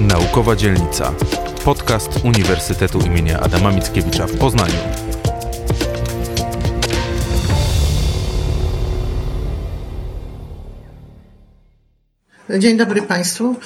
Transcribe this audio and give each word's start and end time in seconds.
Naukowa 0.00 0.56
Dzielnica. 0.56 1.12
Podcast 1.64 2.24
Uniwersytetu 2.24 2.98
im. 3.00 3.36
Adama 3.42 3.72
Mickiewicza 3.72 4.26
w 4.26 4.36
Poznaniu. 4.36 4.74
Dzień 12.58 12.76
dobry 12.76 13.02
Państwu. 13.02 13.56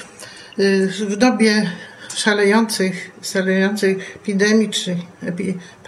W 1.08 1.16
dobie 1.16 1.70
szalejących, 2.14 3.10
szalejącej 3.22 3.98
epidemii 4.16 4.70
czy 4.70 4.96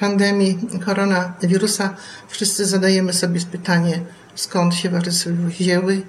pandemii 0.00 0.58
koronawirusa 0.84 1.96
wszyscy 2.28 2.66
zadajemy 2.66 3.12
sobie 3.12 3.40
pytanie, 3.52 4.00
skąd 4.34 4.74
się 4.74 4.88
wirusy 4.88 5.32
wzięły, 5.32 6.02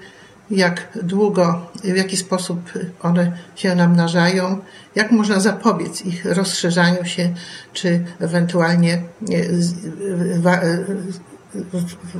jak 0.50 0.98
długo, 1.02 1.70
w 1.84 1.96
jaki 1.96 2.16
sposób 2.16 2.60
one 3.02 3.32
się 3.56 3.74
namnażają, 3.74 4.58
jak 4.94 5.10
można 5.10 5.40
zapobiec 5.40 6.06
ich 6.06 6.24
rozszerzaniu 6.24 7.04
się, 7.04 7.34
czy 7.72 8.04
ewentualnie 8.20 9.02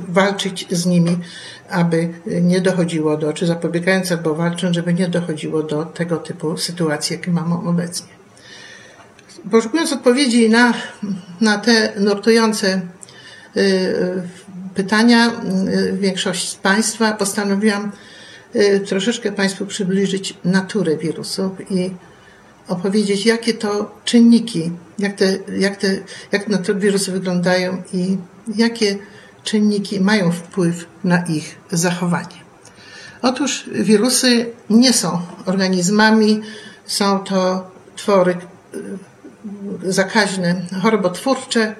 walczyć 0.07 0.67
z 0.71 0.85
nimi, 0.85 1.17
aby 1.69 2.09
nie 2.41 2.61
dochodziło 2.61 3.17
do, 3.17 3.33
czy 3.33 3.47
zapobiegając 3.47 4.11
albo 4.11 4.35
walcząc, 4.35 4.75
żeby 4.75 4.93
nie 4.93 5.07
dochodziło 5.07 5.63
do 5.63 5.85
tego 5.85 6.17
typu 6.17 6.57
sytuacji, 6.57 7.15
jakie 7.15 7.31
mamy 7.31 7.55
obecnie. 7.55 8.07
Poszukując 9.51 9.93
odpowiedzi 9.93 10.49
na, 10.49 10.73
na 11.41 11.57
te 11.57 11.93
nurtujące 11.99 12.81
pytania, 14.75 15.31
większość 15.93 16.49
z 16.49 16.55
Państwa 16.55 17.13
postanowiłam 17.13 17.91
troszeczkę 18.85 19.31
Państwu 19.31 19.65
przybliżyć 19.65 20.33
naturę 20.43 20.97
wirusów 20.97 21.51
i 21.71 21.91
opowiedzieć, 22.67 23.25
jakie 23.25 23.53
to 23.53 23.91
czynniki, 24.05 24.71
jak 24.99 25.13
te, 25.13 25.37
jak 25.57 25.75
te, 25.75 25.97
jak 26.31 26.47
natury 26.47 26.79
wirusy 26.79 27.11
wyglądają 27.11 27.83
i 27.93 28.17
jakie 28.55 28.97
czynniki 29.43 30.01
mają 30.01 30.31
wpływ 30.31 30.85
na 31.03 31.25
ich 31.25 31.55
zachowanie. 31.71 32.47
Otóż 33.21 33.69
wirusy 33.71 34.45
nie 34.69 34.93
są 34.93 35.21
organizmami, 35.45 36.41
są 36.85 37.19
to 37.19 37.71
twory 37.95 38.37
zakaźne, 39.83 40.61
chorobotwórcze, 40.81 41.75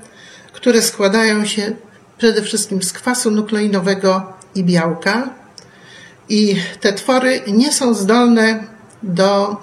które 0.53 0.81
składają 0.81 1.45
się 1.45 1.71
przede 2.17 2.41
wszystkim 2.41 2.83
z 2.83 2.93
kwasu 2.93 3.31
nukleinowego 3.31 4.33
i 4.55 4.63
białka. 4.63 5.29
I 6.29 6.55
te 6.81 6.93
twory 6.93 7.41
nie 7.47 7.73
są 7.73 7.93
zdolne 7.93 8.63
do 9.03 9.57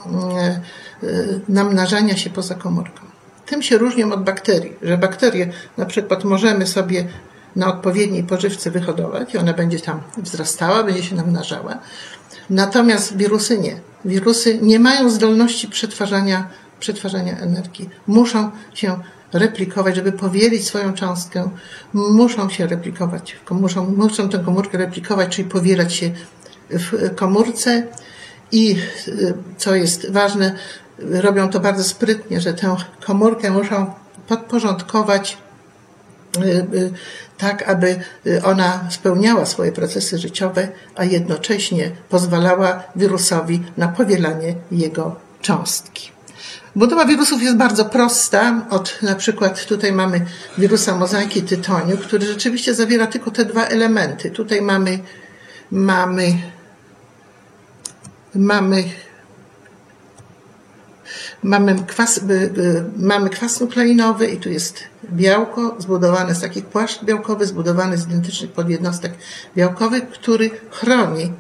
namnażania 1.48 2.16
się 2.16 2.30
poza 2.30 2.54
komórką. 2.54 3.00
Tym 3.46 3.62
się 3.62 3.78
różnią 3.78 4.12
od 4.12 4.24
bakterii, 4.24 4.72
że 4.82 4.98
bakterie 4.98 5.52
na 5.78 5.86
przykład 5.86 6.24
możemy 6.24 6.66
sobie 6.66 7.04
na 7.56 7.66
odpowiedniej 7.66 8.24
pożywce 8.24 8.70
wyhodować 8.70 9.34
i 9.34 9.38
ona 9.38 9.52
będzie 9.52 9.80
tam 9.80 10.00
wzrastała, 10.16 10.84
będzie 10.84 11.02
się 11.02 11.14
namnażała. 11.14 11.78
Natomiast 12.50 13.16
wirusy 13.16 13.58
nie. 13.58 13.76
Wirusy 14.04 14.58
nie 14.62 14.78
mają 14.78 15.10
zdolności 15.10 15.68
przetwarzania, 15.68 16.48
przetwarzania 16.80 17.38
energii. 17.38 17.90
Muszą 18.06 18.50
się 18.74 18.98
replikować, 19.32 19.96
żeby 19.96 20.12
powielić 20.12 20.66
swoją 20.66 20.92
cząstkę, 20.92 21.50
muszą 21.94 22.50
się 22.50 22.66
replikować, 22.66 23.36
muszą, 23.50 23.90
muszą 23.96 24.28
tę 24.28 24.38
komórkę 24.38 24.78
replikować, 24.78 25.36
czyli 25.36 25.48
powielać 25.48 25.94
się 25.94 26.10
w 26.70 27.14
komórce 27.14 27.82
i 28.52 28.76
co 29.58 29.74
jest 29.74 30.10
ważne, 30.10 30.54
robią 30.98 31.48
to 31.48 31.60
bardzo 31.60 31.84
sprytnie, 31.84 32.40
że 32.40 32.54
tę 32.54 32.76
komórkę 33.06 33.50
muszą 33.50 33.92
podporządkować 34.28 35.38
tak, 37.38 37.68
aby 37.68 38.00
ona 38.44 38.80
spełniała 38.90 39.46
swoje 39.46 39.72
procesy 39.72 40.18
życiowe, 40.18 40.68
a 40.96 41.04
jednocześnie 41.04 41.90
pozwalała 42.08 42.82
wirusowi 42.96 43.62
na 43.76 43.88
powielanie 43.88 44.54
jego 44.72 45.16
cząstki. 45.40 46.10
Budowa 46.76 47.04
wirusów 47.04 47.42
jest 47.42 47.56
bardzo 47.56 47.84
prosta. 47.84 48.66
Od 48.70 49.02
na 49.02 49.14
przykład 49.14 49.66
tutaj 49.66 49.92
mamy 49.92 50.26
wirusa 50.58 50.96
mozaiki 50.96 51.42
tytoniu, 51.42 51.98
który 51.98 52.26
rzeczywiście 52.26 52.74
zawiera 52.74 53.06
tylko 53.06 53.30
te 53.30 53.44
dwa 53.44 53.66
elementy. 53.66 54.30
Tutaj 54.30 54.62
mamy, 54.62 54.98
mamy, 55.70 56.32
mamy 58.34 58.84
Mamy 61.42 61.74
kwas, 61.86 62.20
mamy 62.96 63.30
kwas 63.30 63.60
nukleinowy 63.60 64.26
i 64.26 64.36
tu 64.36 64.50
jest 64.50 64.84
białko 65.12 65.76
zbudowane 65.78 66.34
z 66.34 66.40
takich 66.40 66.64
płaszcz 66.66 67.04
białkowy, 67.04 67.46
zbudowany 67.46 67.98
z 67.98 68.06
identycznych 68.06 68.52
podjednostek 68.52 69.12
białkowych, 69.56 70.08
który 70.08 70.50
chroni 70.70 71.32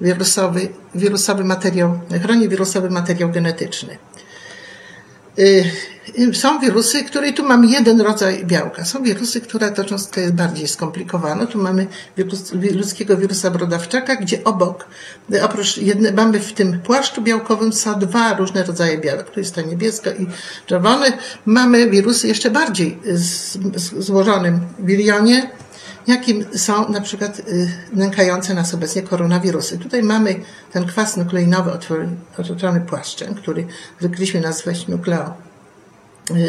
wirusowy, 0.00 0.68
wirusowy 0.94 1.44
materiał, 1.44 2.00
chroni 2.22 2.48
wirusowy 2.48 2.90
materiał 2.90 3.30
genetyczny. 3.30 3.98
Są 6.32 6.60
wirusy, 6.60 7.04
które 7.04 7.32
tu 7.32 7.44
mamy 7.44 7.66
jeden 7.66 8.00
rodzaj 8.00 8.46
białka. 8.46 8.84
Są 8.84 9.02
wirusy, 9.02 9.40
które 9.40 9.70
ta 9.70 9.84
cząstka 9.84 10.20
jest 10.20 10.34
bardziej 10.34 10.68
skomplikowana. 10.68 11.46
Tu 11.46 11.58
mamy 11.58 11.86
wirus, 12.16 12.52
ludzkiego 12.52 13.16
wirusa 13.16 13.50
brodawczaka, 13.50 14.16
gdzie 14.16 14.44
obok, 14.44 14.86
oprócz 15.42 15.76
jedne, 15.76 16.12
mamy 16.12 16.40
w 16.40 16.52
tym 16.52 16.80
płaszczu 16.80 17.22
białkowym 17.22 17.72
są 17.72 17.98
dwa 17.98 18.34
różne 18.34 18.64
rodzaje 18.64 18.98
białek. 18.98 19.30
Tu 19.30 19.40
jest 19.40 19.54
to 19.54 19.60
niebiesko 19.60 20.10
i 20.10 20.26
czerwony. 20.66 21.12
Mamy 21.46 21.90
wirusy 21.90 22.28
jeszcze 22.28 22.50
bardziej 22.50 22.98
złożonym 23.98 24.60
wirionie, 24.78 25.50
jakim 26.08 26.44
są 26.56 26.88
na 26.88 27.00
przykład 27.00 27.42
nękające 27.92 28.54
nas 28.54 28.74
obecnie 28.74 29.02
koronawirusy. 29.02 29.78
Tutaj 29.78 30.02
mamy 30.02 30.40
ten 30.72 30.86
kwas 30.86 31.16
nukleinowy 31.16 31.70
otoczony 32.38 32.80
płaszczem, 32.80 33.34
który 33.34 33.66
zwykliśmy 34.00 34.40
nazwać 34.40 34.88
nukleo, 34.88 35.34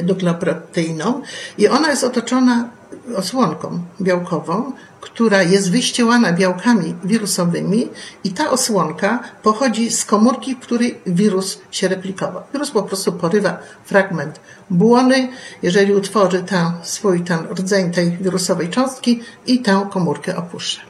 nukleoproteiną 0.04 1.22
i 1.58 1.68
ona 1.68 1.90
jest 1.90 2.04
otoczona 2.04 2.70
osłonką 3.16 3.80
białkową, 4.02 4.72
która 5.02 5.44
jest 5.44 5.72
wyścielana 5.72 6.34
białkami 6.34 6.96
wirusowymi 7.04 7.90
i 8.24 8.32
ta 8.32 8.50
osłonka 8.50 9.20
pochodzi 9.44 9.92
z 9.92 10.06
komórki, 10.06 10.56
w 10.56 10.60
której 10.60 11.00
wirus 11.06 11.60
się 11.72 11.88
replikował. 11.88 12.44
Wirus 12.54 12.72
po 12.72 12.84
prostu 12.84 13.12
porywa 13.12 13.58
fragment 13.86 14.40
błony, 14.70 15.30
jeżeli 15.64 15.94
utworzy 15.94 16.44
ten 16.44 16.66
swój 16.84 17.22
ten 17.24 17.40
rdzeń 17.40 17.92
tej 17.92 18.18
wirusowej 18.18 18.70
cząstki 18.70 19.22
i 19.48 19.60
tę 19.60 19.88
komórkę 19.92 20.38
opuszcza. 20.38 20.82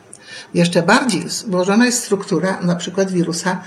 Jeszcze 0.53 0.83
bardziej 0.83 1.29
złożona 1.29 1.85
jest 1.85 2.03
struktura 2.03 2.59
na 2.61 2.75
przykład 2.75 3.11
wirusa, 3.11 3.61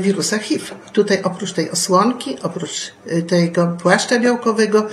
wirusa 0.00 0.38
HIV. 0.38 0.64
Tutaj 0.92 1.22
oprócz 1.22 1.52
tej 1.52 1.70
osłonki, 1.70 2.36
oprócz 2.42 2.92
tego 3.28 3.76
płaszcza 3.82 4.18
białkowego, 4.18 4.86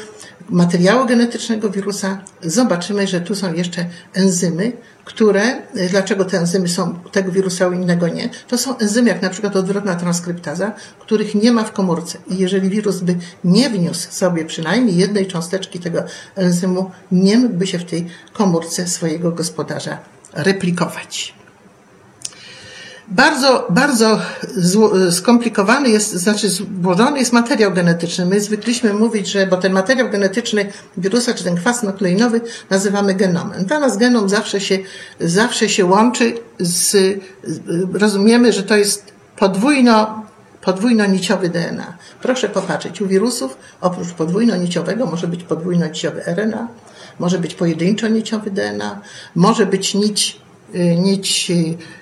materiału 0.50 1.06
genetycznego 1.06 1.69
wirusa, 1.69 2.22
zobaczymy, 2.44 3.07
że 3.07 3.22
tu 3.22 3.35
są 3.35 3.53
jeszcze 3.53 3.85
enzymy, 4.13 4.72
które, 5.06 5.61
dlaczego 5.89 6.25
te 6.25 6.38
enzymy 6.38 6.67
są 6.67 7.00
tego 7.11 7.31
wirusa, 7.31 7.67
a 7.67 7.75
innego 7.75 8.07
nie? 8.07 8.29
To 8.47 8.57
są 8.57 8.78
enzymy, 8.78 9.09
jak 9.09 9.22
na 9.22 9.29
przykład 9.29 9.56
odwrotna 9.56 9.95
transkryptaza, 9.95 10.72
których 11.00 11.35
nie 11.35 11.51
ma 11.51 11.63
w 11.63 11.73
komórce. 11.73 12.17
I 12.28 12.38
jeżeli 12.38 12.69
wirus 12.69 13.00
by 13.00 13.16
nie 13.44 13.69
wniósł 13.69 14.11
sobie 14.11 14.45
przynajmniej 14.45 14.97
jednej 14.97 15.28
cząsteczki 15.28 15.79
tego 15.79 16.03
enzymu, 16.35 16.91
nie 17.12 17.38
mógłby 17.38 17.67
się 17.67 17.79
w 17.79 17.85
tej 17.85 18.07
komórce 18.33 18.88
swojego 18.88 19.31
gospodarza 19.31 19.97
replikować. 20.33 21.44
Bardzo, 23.08 23.68
bardzo 23.70 24.20
skomplikowany 25.12 25.90
jest, 25.90 26.14
znaczy 26.14 26.50
złożony 26.50 27.19
jest 27.19 27.34
materiał 27.34 27.74
genetyczny. 27.74 28.25
My 28.25 28.42
zwykliśmy 28.42 28.94
mówić, 28.94 29.28
że, 29.28 29.48
bo 29.48 29.57
ten 29.57 29.74
materiał 29.74 30.10
genetyczny 30.10 30.72
wirusa, 30.98 31.34
czy 31.34 31.44
ten 31.44 31.56
kwas 31.56 31.84
nukleinowy 31.84 32.42
nazywamy 32.69 33.13
genomem. 33.13 33.66
Dla 33.66 33.80
nas 33.80 33.98
genom 33.98 34.30
zawsze 34.30 34.62
się, 34.62 34.78
zawsze 35.19 35.69
się 35.69 35.86
łączy 35.86 36.34
z, 36.60 36.98
rozumiemy, 37.94 38.54
że 38.54 38.63
to 38.63 38.75
jest 38.75 39.13
podwójno, 39.38 40.25
podwójno-niciowy 40.62 41.50
DNA. 41.50 41.98
Proszę 42.22 42.50
popatrzeć, 42.50 43.01
u 43.01 43.08
wirusów 43.08 43.58
oprócz 43.81 44.08
podwójno-niciowego 44.08 45.06
może 45.06 45.28
być 45.28 45.44
podwójno-niciowy 45.44 46.22
RNA, 46.25 46.68
może 47.19 47.40
być 47.40 47.56
pojedynczo-niciowy 47.56 48.51
DNA, 48.51 49.01
może 49.36 49.66
być 49.66 49.96
nić 49.96 50.44
nić 50.97 51.51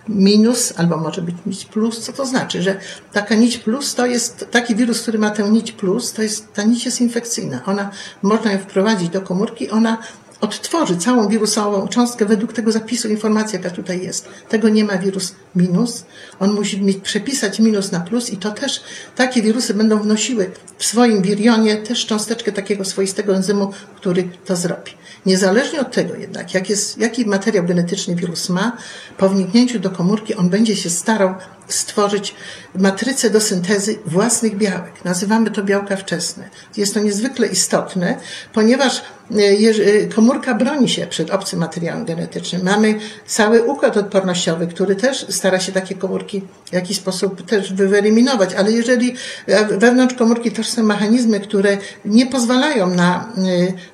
minus, 0.07 0.73
albo 0.77 0.97
może 0.97 1.21
być 1.21 1.35
nić 1.45 1.65
plus. 1.65 1.99
Co 1.99 2.13
to 2.13 2.25
znaczy? 2.25 2.61
Że 2.61 2.79
taka 3.13 3.35
nić 3.35 3.57
plus 3.57 3.95
to 3.95 4.05
jest 4.05 4.47
taki 4.51 4.75
wirus, 4.75 5.01
który 5.01 5.19
ma 5.19 5.29
tę 5.29 5.49
nić 5.49 5.71
plus, 5.71 6.13
to 6.13 6.21
jest, 6.21 6.53
ta 6.53 6.63
nić 6.63 6.85
jest 6.85 7.01
infekcyjna. 7.01 7.61
Ona, 7.65 7.91
można 8.21 8.51
ją 8.51 8.59
wprowadzić 8.59 9.09
do 9.09 9.21
komórki, 9.21 9.69
ona 9.69 9.97
odtworzy 10.41 10.97
całą 10.97 11.27
wirusową 11.27 11.87
cząstkę 11.87 12.25
według 12.25 12.53
tego 12.53 12.71
zapisu 12.71 13.09
informacji, 13.09 13.57
jaka 13.57 13.69
tutaj 13.69 14.01
jest. 14.01 14.29
Tego 14.49 14.69
nie 14.69 14.83
ma 14.83 14.97
wirus 14.97 15.35
minus, 15.55 16.05
on 16.39 16.53
musi 16.53 16.81
mieć, 16.81 16.97
przepisać 16.97 17.59
minus 17.59 17.91
na 17.91 17.99
plus 17.99 18.29
i 18.29 18.37
to 18.37 18.51
też 18.51 18.83
takie 19.15 19.41
wirusy 19.41 19.73
będą 19.73 19.99
wnosiły 19.99 20.51
w 20.77 20.85
swoim 20.85 21.21
wirionie 21.21 21.77
też 21.77 22.05
cząsteczkę 22.05 22.51
takiego 22.51 22.85
swoistego 22.85 23.35
enzymu, 23.35 23.71
który 23.95 24.29
to 24.45 24.55
zrobi. 24.55 24.91
Niezależnie 25.25 25.81
od 25.81 25.91
tego 25.91 26.15
jednak, 26.15 26.53
jak 26.53 26.69
jest, 26.69 26.97
jaki 26.97 27.25
materiał 27.25 27.65
genetyczny 27.65 28.15
wirus 28.15 28.49
ma, 28.49 28.77
po 29.17 29.29
wniknięciu 29.29 29.79
do 29.79 29.89
komórki 29.89 30.35
on 30.35 30.49
będzie 30.49 30.75
się 30.75 30.89
starał 30.89 31.35
stworzyć 31.67 32.35
matrycę 32.75 33.29
do 33.29 33.41
syntezy 33.41 33.99
własnych 34.05 34.57
białek. 34.57 35.05
Nazywamy 35.05 35.51
to 35.51 35.63
białka 35.63 35.95
wczesne. 35.95 36.49
Jest 36.77 36.93
to 36.93 36.99
niezwykle 36.99 37.47
istotne, 37.47 38.17
ponieważ 38.53 39.01
e, 39.31 40.07
komórka 40.07 40.55
broni 40.55 40.89
się 40.89 41.07
przed 41.07 41.31
obcym 41.31 41.59
materiałem 41.59 42.05
genetycznym. 42.05 42.63
Mamy 42.63 42.99
cały 43.25 43.63
układ 43.63 43.97
odpornościowy, 43.97 44.67
który 44.67 44.95
też 44.95 45.25
stara 45.43 45.59
się 45.59 45.71
takie 45.71 45.95
komórki 45.95 46.41
w 46.65 46.73
jakiś 46.73 46.97
sposób 46.97 47.41
też 47.41 47.73
wyeliminować, 47.73 48.53
ale 48.53 48.71
jeżeli 48.71 49.15
e, 49.47 49.77
wewnątrz 49.77 50.15
komórki 50.15 50.51
też 50.51 50.69
są 50.69 50.83
mechanizmy, 50.83 51.39
które 51.39 51.77
nie 52.05 52.25
pozwalają 52.25 52.87
na 52.87 53.29
e, 53.37 53.41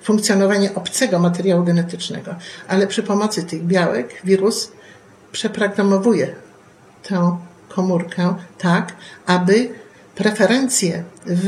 funkcjonowanie 0.03 0.75
obcego 0.75 1.19
materiału 1.19 1.63
genetycznego, 1.63 2.35
ale 2.67 2.87
przy 2.87 3.03
pomocy 3.03 3.43
tych 3.43 3.63
białek 3.63 4.21
wirus 4.23 4.71
przeprogramowuje 5.31 6.35
tę 7.03 7.37
komórkę 7.69 8.35
tak, 8.57 8.93
aby 9.25 9.69
preferencje 10.19 11.03
w 11.25 11.47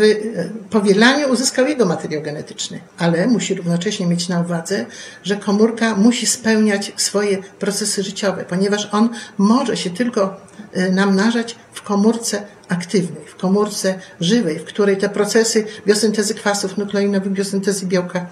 powielaniu 0.70 1.30
uzyskał 1.30 1.68
jego 1.68 1.86
materiał 1.86 2.22
genetyczny, 2.22 2.80
ale 2.98 3.28
musi 3.28 3.56
równocześnie 3.56 4.06
mieć 4.06 4.30
na 4.30 4.42
uwadze, 4.42 4.86
że 5.24 5.36
komórka 5.36 5.96
musi 5.96 6.26
spełniać 6.26 6.92
swoje 6.96 7.38
procesy 7.38 8.04
życiowe, 8.04 8.46
ponieważ 8.50 8.90
on 8.92 9.10
może 9.38 9.78
się 9.78 9.90
tylko 9.90 10.42
e, 10.74 10.92
namnażać 10.92 11.56
w 11.74 11.82
komórce 11.82 12.44
aktywnej, 12.70 13.26
w 13.26 13.36
komórce 13.36 14.00
żywej, 14.20 14.60
w 14.60 14.64
której 14.64 14.98
te 14.98 15.10
procesy 15.10 15.66
biosyntezy 15.88 16.34
kwasów 16.34 16.78
nukleinowych, 16.78 17.32
biosyntezy 17.32 17.86
białka 17.86 18.26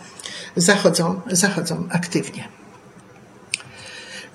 zachodzą, 0.56 1.21
zachodzą 1.31 1.88
aktywnie. 1.91 2.59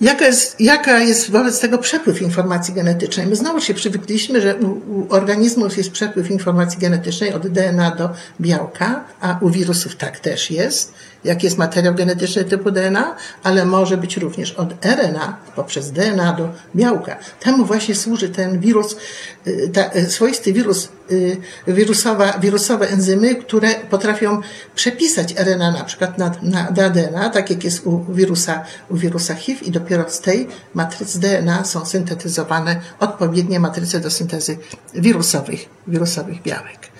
Jaka 0.01 0.25
jest, 0.25 0.61
jaka 0.61 0.99
jest 0.99 1.31
wobec 1.31 1.59
tego 1.59 1.77
przepływ 1.77 2.21
informacji 2.21 2.73
genetycznej? 2.73 3.27
My 3.27 3.35
znowu 3.35 3.61
się 3.61 3.73
przywykliśmy, 3.73 4.41
że 4.41 4.55
u, 4.55 4.67
u 4.67 5.07
organizmów 5.09 5.77
jest 5.77 5.91
przepływ 5.91 6.31
informacji 6.31 6.79
genetycznej 6.79 7.33
od 7.33 7.47
DNA 7.47 7.95
do 7.95 8.09
białka, 8.41 9.05
a 9.21 9.37
u 9.41 9.49
wirusów 9.49 9.95
tak 9.95 10.19
też 10.19 10.51
jest 10.51 10.93
jak 11.25 11.43
jest 11.43 11.57
materiał 11.57 11.95
genetyczny 11.95 12.43
typu 12.43 12.71
DNA, 12.71 13.15
ale 13.43 13.65
może 13.65 13.97
być 13.97 14.17
również 14.17 14.51
od 14.51 14.85
RNA 14.85 15.37
poprzez 15.55 15.91
DNA 15.91 16.33
do 16.33 16.49
białka. 16.75 17.17
Temu 17.39 17.65
właśnie 17.65 17.95
służy 17.95 18.29
ten 18.29 18.59
wirus, 18.59 18.95
y, 19.47 19.69
ta, 19.73 19.93
y, 19.95 20.09
swoisty 20.09 20.53
wirus, 20.53 20.89
y, 21.11 21.37
wirusowa, 21.67 22.39
wirusowe 22.39 22.89
enzymy, 22.89 23.35
które 23.35 23.69
potrafią 23.89 24.41
przepisać 24.75 25.33
RNA 25.37 25.71
na 25.71 25.83
przykład 25.83 26.17
na, 26.17 26.31
na, 26.41 26.71
na 26.71 26.89
DNA, 26.89 27.29
tak 27.29 27.49
jak 27.49 27.63
jest 27.63 27.87
u 27.87 28.05
wirusa, 28.13 28.63
u 28.89 28.95
wirusa 28.95 29.35
HIV 29.35 29.65
i 29.65 29.71
dopiero 29.71 30.09
z 30.09 30.19
tej 30.19 30.47
matrycy 30.73 31.19
DNA 31.19 31.65
są 31.65 31.85
syntetyzowane 31.85 32.81
odpowiednie 32.99 33.59
matryce 33.59 33.99
do 33.99 34.11
syntezy 34.11 34.57
wirusowych, 34.93 35.65
wirusowych 35.87 36.41
białek. 36.41 36.94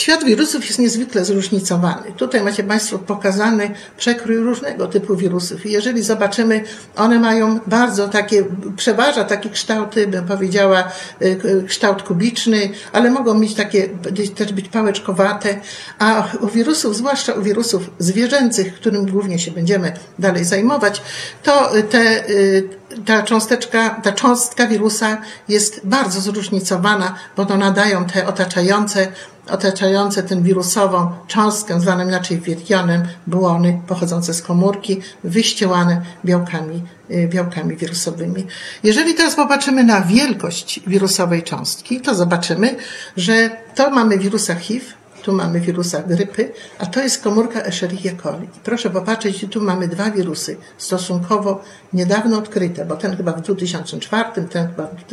Świat 0.00 0.24
wirusów 0.24 0.66
jest 0.66 0.78
niezwykle 0.78 1.24
zróżnicowany. 1.24 2.12
Tutaj 2.16 2.42
macie 2.42 2.62
Państwo 2.62 2.98
pokazany 2.98 3.70
przekrój 3.96 4.36
różnego 4.36 4.86
typu 4.86 5.16
wirusów. 5.16 5.66
Jeżeli 5.66 6.02
zobaczymy, 6.02 6.64
one 6.96 7.18
mają 7.18 7.60
bardzo 7.66 8.08
takie, 8.08 8.44
przeważa 8.76 9.24
takie 9.24 9.50
kształty, 9.50 10.06
bym 10.06 10.26
powiedziała, 10.26 10.84
y, 11.22 11.64
kształt 11.68 12.02
kubiczny, 12.02 12.70
ale 12.92 13.10
mogą 13.10 13.34
mieć 13.34 13.54
takie, 13.54 13.88
też 14.34 14.52
być 14.52 14.68
pałeczkowate. 14.68 15.60
A 15.98 16.28
u 16.40 16.46
wirusów, 16.46 16.96
zwłaszcza 16.96 17.32
u 17.32 17.42
wirusów 17.42 17.90
zwierzęcych, 17.98 18.74
którym 18.74 19.06
głównie 19.06 19.38
się 19.38 19.50
będziemy 19.50 19.92
dalej 20.18 20.44
zajmować, 20.44 21.02
to 21.42 21.72
te 21.90 22.28
y, 22.30 22.80
ta 23.06 23.22
cząsteczka, 23.22 23.90
ta 23.90 24.12
cząstka 24.12 24.66
wirusa 24.66 25.18
jest 25.48 25.80
bardzo 25.84 26.20
zróżnicowana, 26.20 27.14
bo 27.36 27.46
to 27.46 27.56
nadają 27.56 28.04
te 28.04 28.26
otaczające, 28.26 29.12
otaczające 29.50 30.22
tę 30.22 30.42
wirusową 30.42 31.10
cząstkę, 31.26 31.80
zwaną 31.80 32.08
inaczej 32.08 32.40
wiertionem, 32.40 33.02
błony 33.26 33.80
pochodzące 33.86 34.34
z 34.34 34.42
komórki, 34.42 35.00
wyściełane 35.24 36.02
białkami, 36.24 36.82
y, 37.10 37.28
białkami 37.28 37.76
wirusowymi. 37.76 38.46
Jeżeli 38.82 39.14
teraz 39.14 39.34
popatrzymy 39.34 39.84
na 39.84 40.00
wielkość 40.00 40.80
wirusowej 40.86 41.42
cząstki, 41.42 42.00
to 42.00 42.14
zobaczymy, 42.14 42.76
że 43.16 43.50
to 43.74 43.90
mamy 43.90 44.18
wirusa 44.18 44.54
HIV, 44.54 44.86
tu 45.22 45.32
mamy 45.32 45.60
wirusa 45.60 46.02
grypy, 46.02 46.52
a 46.78 46.86
to 46.86 47.00
jest 47.00 47.22
komórka 47.22 47.62
Escherichia 47.62 48.12
coli. 48.22 48.48
Proszę 48.64 48.90
popatrzeć, 48.90 49.46
tu 49.50 49.62
mamy 49.62 49.88
dwa 49.88 50.10
wirusy 50.10 50.56
stosunkowo 50.78 51.62
niedawno 51.92 52.38
odkryte, 52.38 52.84
bo 52.84 52.96
ten 52.96 53.16
chyba 53.16 53.32
w 53.32 53.40
2004, 53.40 54.48
ten 54.50 54.68
chyba 54.68 54.86
w 54.86 55.10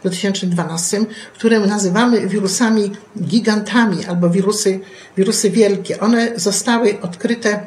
2012, 0.00 1.04
które 1.34 1.60
nazywamy 1.60 2.28
wirusami 2.28 2.92
gigantami 3.22 4.06
albo 4.06 4.30
wirusy, 4.30 4.80
wirusy 5.16 5.50
wielkie. 5.50 6.00
One 6.00 6.38
zostały 6.38 7.00
odkryte 7.00 7.66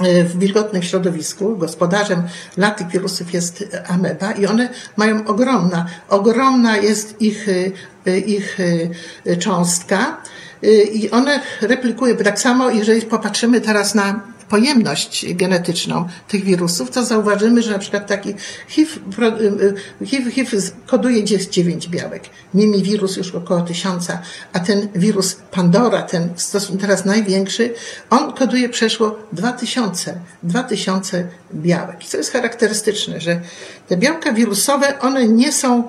e, 0.00 0.24
w 0.24 0.38
wilgotnym 0.38 0.82
środowisku. 0.82 1.56
Gospodarzem 1.56 2.22
dla 2.56 2.70
tych 2.70 2.88
wirusów 2.88 3.34
jest 3.34 3.64
ameba 3.88 4.32
i 4.32 4.46
one 4.46 4.68
mają 4.96 5.26
ogromna, 5.26 5.86
ogromna 6.08 6.76
jest 6.76 7.22
ich, 7.22 7.46
e, 8.06 8.18
ich 8.18 8.58
e, 9.26 9.36
cząstka 9.36 10.22
i 10.92 11.10
one 11.10 11.40
replikują. 11.60 12.16
Tak 12.16 12.40
samo, 12.40 12.70
jeżeli 12.70 13.02
popatrzymy 13.02 13.60
teraz 13.60 13.94
na 13.94 14.32
pojemność 14.52 15.34
genetyczną 15.34 16.08
tych 16.28 16.44
wirusów, 16.44 16.90
to 16.90 17.04
zauważymy, 17.04 17.62
że 17.62 17.70
na 17.70 17.78
przykład 17.78 18.06
taki 18.06 18.34
HIV, 18.68 18.90
y, 19.40 20.04
y, 20.04 20.06
HIV, 20.06 20.30
HIV 20.30 20.56
koduje 20.86 21.24
9 21.24 21.88
białek, 21.88 22.22
mimi 22.54 22.82
wirus 22.82 23.16
już 23.16 23.34
około 23.34 23.60
tysiąca, 23.60 24.22
a 24.52 24.60
ten 24.60 24.88
wirus 24.94 25.36
Pandora, 25.50 26.02
ten 26.02 26.28
teraz 26.80 27.04
największy, 27.04 27.74
on 28.10 28.32
koduje 28.32 28.68
przeszło 28.68 29.18
2000, 29.32 30.20
2000 30.42 31.28
białek. 31.54 32.04
I 32.04 32.08
co 32.08 32.16
jest 32.16 32.32
charakterystyczne, 32.32 33.20
że 33.20 33.40
te 33.88 33.96
białka 33.96 34.32
wirusowe, 34.32 35.00
one 35.00 35.28
nie 35.28 35.52
są 35.52 35.84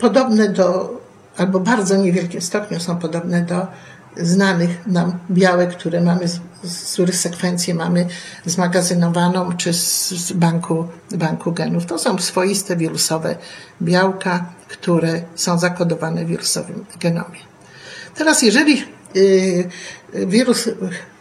podobne 0.00 0.48
do 0.48 1.00
albo 1.36 1.60
bardzo 1.60 1.96
niewielkim 1.96 2.40
stopniu 2.40 2.80
są 2.80 2.96
podobne 2.96 3.42
do 3.42 3.66
znanych 4.16 4.86
nam 4.86 5.18
białek, 5.30 5.70
które 5.70 6.00
mamy, 6.00 6.28
z 6.64 6.92
których 6.92 7.16
sekwencję 7.16 7.74
mamy 7.74 8.06
zmagazynowaną, 8.46 9.52
czy 9.56 9.72
z 9.72 10.32
banku, 10.32 10.88
banku 11.10 11.52
genów. 11.52 11.86
To 11.86 11.98
są 11.98 12.18
swoiste 12.18 12.76
wirusowe 12.76 13.36
białka, 13.82 14.52
które 14.68 15.22
są 15.34 15.58
zakodowane 15.58 16.24
w 16.24 16.28
wirusowym 16.28 16.84
genomie. 17.00 17.38
Teraz, 18.14 18.42
jeżeli 18.42 18.84
y, 19.16 19.68
wirus 20.14 20.68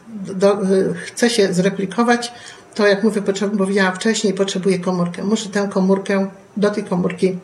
do, 0.09 0.57
chce 1.05 1.29
się 1.29 1.53
zreplikować, 1.53 2.33
to 2.75 2.87
jak 2.87 3.03
mówię, 3.03 3.21
mówiłam 3.57 3.95
wcześniej, 3.95 4.33
potrzebuje 4.33 4.79
komórkę. 4.79 5.23
Muszę 5.23 5.49
tę 5.49 5.69
komórkę, 5.73 6.27
do 6.57 6.69
tej 6.69 6.83
komórki, 6.83 7.37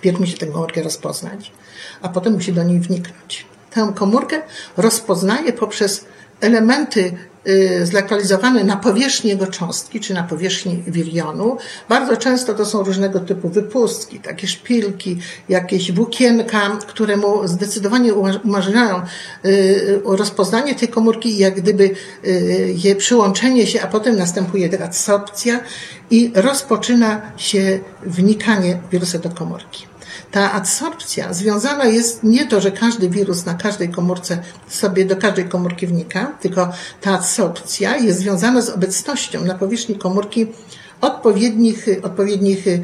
pierw 0.00 0.20
musi 0.20 0.38
tę 0.38 0.46
komórkę 0.46 0.82
rozpoznać 0.82 1.52
a 2.02 2.08
potem 2.08 2.32
musi 2.32 2.52
do 2.52 2.62
niej 2.62 2.80
wniknąć. 2.80 3.46
Tę 3.70 3.92
komórkę 3.94 4.42
rozpoznaje 4.76 5.52
poprzez 5.52 6.04
elementy 6.40 7.12
y, 7.48 7.86
zlokalizowane 7.86 8.64
na 8.64 8.76
powierzchni 8.76 9.30
jego 9.30 9.46
cząstki, 9.46 10.00
czy 10.00 10.14
na 10.14 10.22
powierzchni 10.22 10.82
wirionu. 10.86 11.56
Bardzo 11.88 12.16
często 12.16 12.54
to 12.54 12.66
są 12.66 12.82
różnego 12.82 13.20
typu 13.20 13.48
wypustki, 13.48 14.20
takie 14.20 14.46
szpilki, 14.46 15.18
jakieś 15.48 15.92
włókienka, 15.92 16.78
które 16.86 17.16
mu 17.16 17.48
zdecydowanie 17.48 18.14
umożliwiają 18.44 19.02
y, 19.44 20.00
rozpoznanie 20.04 20.74
tej 20.74 20.88
komórki 20.88 21.38
jak 21.38 21.54
gdyby 21.54 21.90
y, 22.24 22.74
jej 22.84 22.96
przyłączenie 22.96 23.66
się, 23.66 23.82
a 23.82 23.86
potem 23.86 24.16
następuje 24.16 24.82
adsorpcja 24.84 25.60
i 26.10 26.32
rozpoczyna 26.34 27.32
się 27.36 27.80
wnikanie 28.02 28.78
wirusa 28.92 29.18
do 29.18 29.30
komórki. 29.30 29.87
Ta 30.30 30.52
adsorpcja 30.52 31.32
związana 31.32 31.84
jest 31.84 32.22
nie 32.22 32.46
to, 32.46 32.60
że 32.60 32.72
każdy 32.72 33.08
wirus 33.08 33.46
na 33.46 33.54
każdej 33.54 33.88
komórce 33.88 34.38
sobie 34.68 35.04
do 35.04 35.16
każdej 35.16 35.44
komórki 35.44 35.86
wnika, 35.86 36.38
tylko 36.40 36.72
ta 37.00 37.12
adsorpcja 37.12 37.96
jest 37.96 38.18
związana 38.18 38.62
z 38.62 38.70
obecnością 38.70 39.44
na 39.44 39.54
powierzchni 39.54 39.94
komórki 39.94 40.46
odpowiednich, 41.00 41.86
odpowiednich 42.02 42.66
y, 42.66 42.82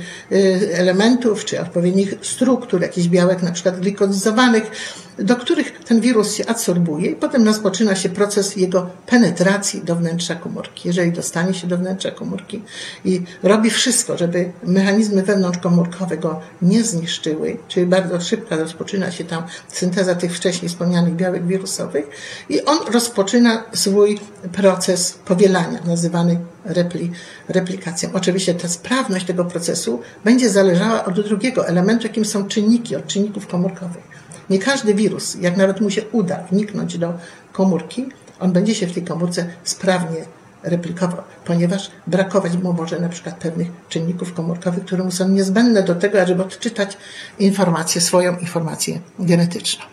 elementów, 0.73 1.45
czy 1.45 1.61
odpowiednich 1.61 2.14
struktur, 2.23 2.83
jakichś 2.83 3.09
białek, 3.09 3.43
na 3.43 3.53
przykład 3.53 3.81
glikodyzowanych, 3.81 4.71
do 5.18 5.37
których 5.37 5.85
ten 5.85 6.00
wirus 6.00 6.35
się 6.35 6.47
adsorbuje 6.47 7.11
i 7.11 7.16
potem 7.16 7.47
rozpoczyna 7.47 7.94
się 7.94 8.09
proces 8.09 8.56
jego 8.56 8.90
penetracji 9.06 9.83
do 9.85 9.97
wnętrza 9.97 10.35
komórki. 10.35 10.88
Jeżeli 10.88 11.12
dostanie 11.12 11.54
się 11.54 11.66
do 11.66 11.78
wnętrza 11.78 12.11
komórki 12.11 12.62
i 13.04 13.23
robi 13.42 13.71
wszystko, 13.71 14.18
żeby 14.18 14.52
mechanizmy 14.62 15.23
wewnątrzkomórkowe 15.23 16.16
go 16.16 16.40
nie 16.62 16.85
zniszczyły, 16.85 17.56
czyli 17.68 17.87
bardzo 17.87 18.21
szybko 18.21 18.56
rozpoczyna 18.56 19.11
się 19.11 19.25
tam 19.25 19.42
synteza 19.68 20.14
tych 20.14 20.37
wcześniej 20.37 20.68
wspomnianych 20.68 21.14
białek 21.14 21.47
wirusowych 21.47 22.06
i 22.49 22.64
on 22.64 22.78
rozpoczyna 22.92 23.64
swój 23.73 24.21
proces 24.52 25.18
powielania, 25.25 25.78
nazywany 25.87 26.40
repli, 26.64 27.11
replikacją. 27.49 28.11
Oczywiście 28.12 28.54
ta 28.54 28.68
sprawność 28.68 29.26
tego 29.26 29.44
procesu 29.44 30.00
będzie 30.25 30.50
zależała 30.50 31.04
od 31.04 31.21
drugiego 31.21 31.68
elementu, 31.68 32.06
jakim 32.06 32.25
są 32.25 32.49
czynniki, 32.49 32.97
od 32.97 33.06
czynników 33.06 33.47
komórkowych. 33.47 34.13
Nie 34.51 34.59
każdy 34.59 34.95
wirus, 34.95 35.35
jak 35.41 35.57
nawet 35.57 35.81
mu 35.81 35.91
się 35.91 36.03
uda 36.13 36.45
wniknąć 36.51 36.99
do 36.99 37.15
komórki, 37.53 38.07
on 38.41 38.53
będzie 38.53 38.75
się 38.75 38.87
w 38.87 38.93
tej 38.93 39.03
komórce 39.03 39.47
sprawnie 39.65 40.25
replikował, 40.63 41.23
ponieważ 41.45 41.91
brakować 42.07 42.57
mu 42.57 42.73
może 42.73 43.01
na 43.01 43.09
przykład 43.09 43.35
pewnych 43.35 43.69
czynników 43.89 44.35
komórkowych, 44.35 44.85
które 44.85 45.05
mu 45.05 45.11
są 45.11 45.29
niezbędne 45.29 45.83
do 45.83 45.95
tego, 45.95 46.23
ażeby 46.23 46.43
odczytać 46.43 46.97
informację, 47.39 48.01
swoją 48.01 48.39
informację 48.39 49.01
genetyczną. 49.19 49.85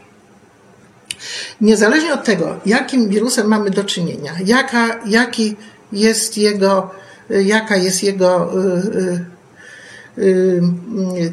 Niezależnie 1.62 2.14
od 2.14 2.24
tego, 2.24 2.60
jakim 2.66 3.10
wirusem 3.10 3.48
mamy 3.48 3.70
do 3.70 3.84
czynienia, 3.84 4.34
jaka, 4.46 5.00
jaki 5.06 5.56
jest 5.92 6.38
jego, 6.38 6.92
jaka 7.30 7.76
jest 7.76 8.04
jego 8.04 8.52
yy, 8.94 9.26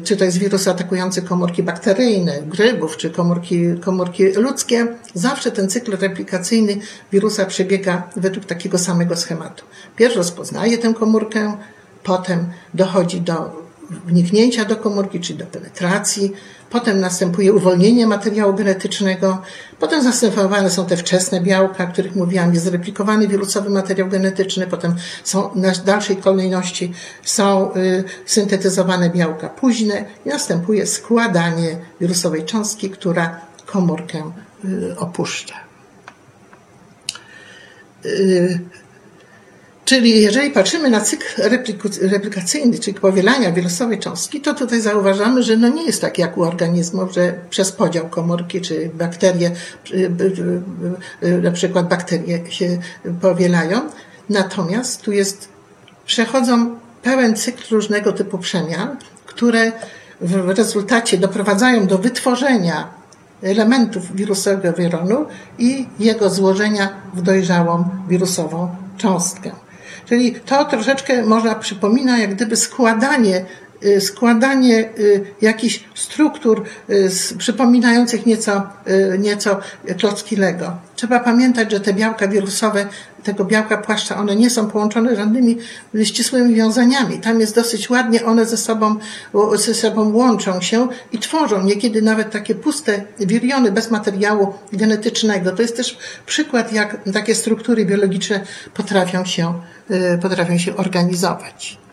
czy 0.03 0.17
to 0.17 0.25
jest 0.25 0.37
wirus 0.37 0.67
atakujący 0.67 1.21
komórki 1.21 1.63
bakteryjne, 1.63 2.41
grybów, 2.41 2.97
czy 2.97 3.09
komórki, 3.09 3.59
komórki 3.81 4.23
ludzkie, 4.23 4.87
zawsze 5.13 5.51
ten 5.51 5.69
cykl 5.69 5.97
replikacyjny 5.97 6.77
wirusa 7.11 7.45
przebiega 7.45 8.09
według 8.15 8.45
takiego 8.45 8.77
samego 8.77 9.15
schematu. 9.15 9.65
Pierwszy 9.95 10.17
rozpoznaje 10.17 10.77
tę 10.77 10.93
komórkę, 10.93 11.57
potem 12.03 12.45
dochodzi 12.73 13.21
do 13.21 13.58
wniknięcia 13.89 14.65
do 14.65 14.75
komórki, 14.75 15.19
czyli 15.19 15.39
do 15.39 15.45
penetracji, 15.45 16.33
potem 16.69 16.99
następuje 16.99 17.53
uwolnienie 17.53 18.07
materiału 18.07 18.53
genetycznego, 18.53 19.41
potem 19.79 20.03
zastępowane 20.03 20.69
są 20.69 20.85
te 20.85 20.97
wczesne 20.97 21.41
białka, 21.41 21.83
o 21.83 21.87
których 21.87 22.15
mówiłam, 22.15 22.53
jest 22.53 22.65
zreplikowany 22.65 23.27
wirusowy 23.27 23.69
materiał 23.69 24.07
genetyczny, 24.07 24.67
potem 24.67 24.95
są 25.23 25.49
na 25.55 25.71
dalszej 25.71 26.17
kolejności 26.17 26.93
są 27.23 27.75
y, 27.75 28.03
syntetyzowane 28.25 29.09
białka 29.09 29.49
późne 29.49 30.05
i 30.25 30.29
następuje 30.29 30.87
składanie 30.87 31.77
wirusowej 32.01 32.45
cząstki, 32.45 32.89
która 32.89 33.41
komórkę 33.65 34.31
y, 34.65 34.95
opuszcza. 34.97 35.55
Y, 39.89 39.95
Czyli 39.99 40.21
jeżeli 40.21 40.51
patrzymy 40.51 40.89
na 40.89 41.01
cykl 41.01 41.41
replikacyjny, 42.01 42.79
czyli 42.79 42.99
powielania 42.99 43.51
wirusowej 43.51 43.99
cząstki, 43.99 44.41
to 44.41 44.53
tutaj 44.53 44.81
zauważamy, 44.81 45.43
że 45.43 45.57
no 45.57 45.69
nie 45.69 45.85
jest 45.85 46.01
tak 46.01 46.17
jak 46.17 46.37
u 46.37 46.43
organizmów, 46.43 47.13
że 47.13 47.33
przez 47.49 47.71
podział 47.71 48.09
komórki 48.09 48.61
czy 48.61 48.89
bakterie, 48.93 49.51
na 51.43 51.51
przykład 51.51 51.87
bakterie 51.87 52.51
się 52.51 52.77
powielają. 53.21 53.81
Natomiast 54.29 55.01
tu 55.01 55.11
jest, 55.11 55.49
przechodzą 56.05 56.75
pełen 57.03 57.35
cykl 57.35 57.75
różnego 57.75 58.11
typu 58.11 58.37
przemian, 58.37 58.97
które 59.25 59.71
w 60.21 60.49
rezultacie 60.49 61.17
doprowadzają 61.17 61.87
do 61.87 61.97
wytworzenia 61.97 62.89
elementów 63.43 64.15
wirusowego 64.15 64.73
wironu 64.73 65.25
i 65.57 65.87
jego 65.99 66.29
złożenia 66.29 66.89
w 67.13 67.21
dojrzałą 67.21 67.89
wirusową 68.09 68.75
cząstkę. 68.97 69.68
Czyli 70.09 70.31
to 70.31 70.65
troszeczkę 70.65 71.25
można 71.25 71.55
przypomina 71.55 72.17
jak 72.17 72.35
gdyby 72.35 72.55
składanie 72.55 73.45
składanie 73.99 74.89
y, 74.99 75.25
jakichś 75.41 75.83
struktur 75.95 76.63
y, 76.89 77.09
przypominających 77.37 78.25
nieco, 78.25 78.63
nieco 79.19 79.59
klocki 79.99 80.35
Lego. 80.35 80.77
Trzeba 80.95 81.19
pamiętać, 81.19 81.71
że 81.71 81.79
te 81.79 81.93
białka 81.93 82.27
wirusowe, 82.27 82.87
tego 83.23 83.45
białka 83.45 83.77
płaszcza, 83.77 84.17
one 84.17 84.35
nie 84.35 84.49
są 84.49 84.67
połączone 84.67 85.15
żadnymi 85.15 85.57
ścisłymi 86.03 86.55
wiązaniami. 86.55 87.19
Tam 87.19 87.39
jest 87.39 87.55
dosyć 87.55 87.89
ładnie, 87.89 88.25
one 88.25 88.45
ze 88.45 88.57
sobą, 88.57 88.95
ze 89.55 89.73
sobą 89.73 90.13
łączą 90.13 90.61
się 90.61 90.87
i 91.11 91.19
tworzą 91.19 91.63
niekiedy 91.63 92.01
nawet 92.01 92.31
takie 92.31 92.55
puste 92.55 93.01
wiriony 93.19 93.71
bez 93.71 93.91
materiału 93.91 94.53
genetycznego. 94.73 95.51
To 95.51 95.61
jest 95.61 95.77
też 95.77 95.97
przykład, 96.25 96.73
jak 96.73 96.97
takie 97.13 97.35
struktury 97.35 97.85
biologiczne 97.85 98.39
potrafią 98.73 99.25
się, 99.25 99.53
potrafią 100.21 100.57
się 100.57 100.75
organizować. 100.75 101.88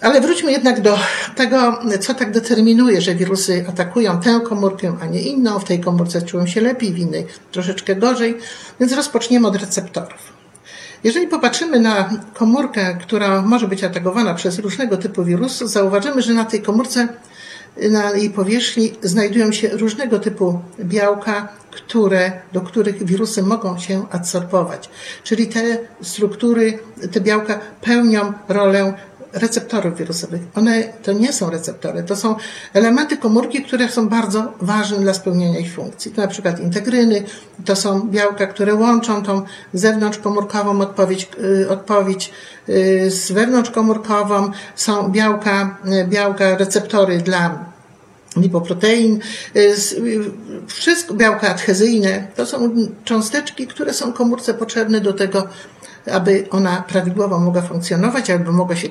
Ale 0.00 0.20
wróćmy 0.20 0.52
jednak 0.52 0.80
do 0.80 0.98
tego, 1.36 1.78
co 2.00 2.14
tak 2.14 2.32
determinuje, 2.32 3.00
że 3.00 3.14
wirusy 3.14 3.64
atakują 3.68 4.20
tę 4.20 4.40
komórkę, 4.48 4.96
a 5.00 5.06
nie 5.06 5.22
inną. 5.22 5.58
W 5.58 5.64
tej 5.64 5.80
komórce 5.80 6.22
czują 6.22 6.46
się 6.46 6.60
lepiej, 6.60 6.92
w 6.92 6.98
innej 6.98 7.26
troszeczkę 7.52 7.96
gorzej. 7.96 8.38
Więc 8.80 8.92
rozpoczniemy 8.92 9.48
od 9.48 9.56
receptorów. 9.56 10.40
Jeżeli 11.04 11.26
popatrzymy 11.26 11.80
na 11.80 12.10
komórkę, 12.34 12.98
która 13.00 13.42
może 13.42 13.68
być 13.68 13.84
atakowana 13.84 14.34
przez 14.34 14.58
różnego 14.58 14.96
typu 14.96 15.24
wirusy, 15.24 15.68
zauważymy, 15.68 16.22
że 16.22 16.34
na 16.34 16.44
tej 16.44 16.62
komórce, 16.62 17.08
na 17.90 18.10
jej 18.10 18.30
powierzchni 18.30 18.92
znajdują 19.02 19.52
się 19.52 19.68
różnego 19.68 20.18
typu 20.18 20.60
białka, 20.80 21.48
które, 21.70 22.32
do 22.52 22.60
których 22.60 23.04
wirusy 23.04 23.42
mogą 23.42 23.78
się 23.78 24.06
adsorbować. 24.10 24.90
Czyli 25.24 25.46
te 25.46 25.78
struktury, 26.02 26.78
te 27.12 27.20
białka 27.20 27.58
pełnią 27.80 28.32
rolę 28.48 28.94
receptorów 29.32 29.98
wirusowych. 29.98 30.40
One 30.54 30.84
to 31.02 31.12
nie 31.12 31.32
są 31.32 31.50
receptory, 31.50 32.02
to 32.02 32.16
są 32.16 32.36
elementy 32.72 33.16
komórki, 33.16 33.62
które 33.62 33.88
są 33.88 34.08
bardzo 34.08 34.52
ważne 34.60 34.98
dla 34.98 35.14
spełnienia 35.14 35.58
ich 35.58 35.74
funkcji. 35.74 36.12
To 36.12 36.22
na 36.22 36.28
przykład 36.28 36.60
integryny, 36.60 37.22
to 37.64 37.76
są 37.76 38.08
białka, 38.08 38.46
które 38.46 38.74
łączą 38.74 39.22
tą 39.22 39.42
zewnątrzkomórkową 39.74 40.80
odpowiedź, 40.80 41.28
y, 41.62 41.70
odpowiedź 41.70 42.32
y, 42.68 43.10
z 43.10 43.32
wewnątrzkomórkową, 43.32 44.50
są 44.76 45.08
białka, 45.08 45.78
y, 45.86 46.06
białka 46.08 46.56
receptory 46.56 47.18
dla 47.18 47.70
lipoprotein, 48.36 49.20
wszystko 50.66 51.14
białka 51.14 51.48
adhezyjne, 51.48 52.28
to 52.36 52.46
są 52.46 52.70
cząsteczki, 53.04 53.66
które 53.66 53.94
są 53.94 54.12
komórce 54.12 54.54
potrzebne 54.54 55.00
do 55.00 55.12
tego, 55.12 55.48
aby 56.12 56.46
ona 56.50 56.84
prawidłowo 56.88 57.38
mogła 57.38 57.62
funkcjonować, 57.62 58.30
aby 58.30 58.52
mogła 58.52 58.76
się 58.76 58.88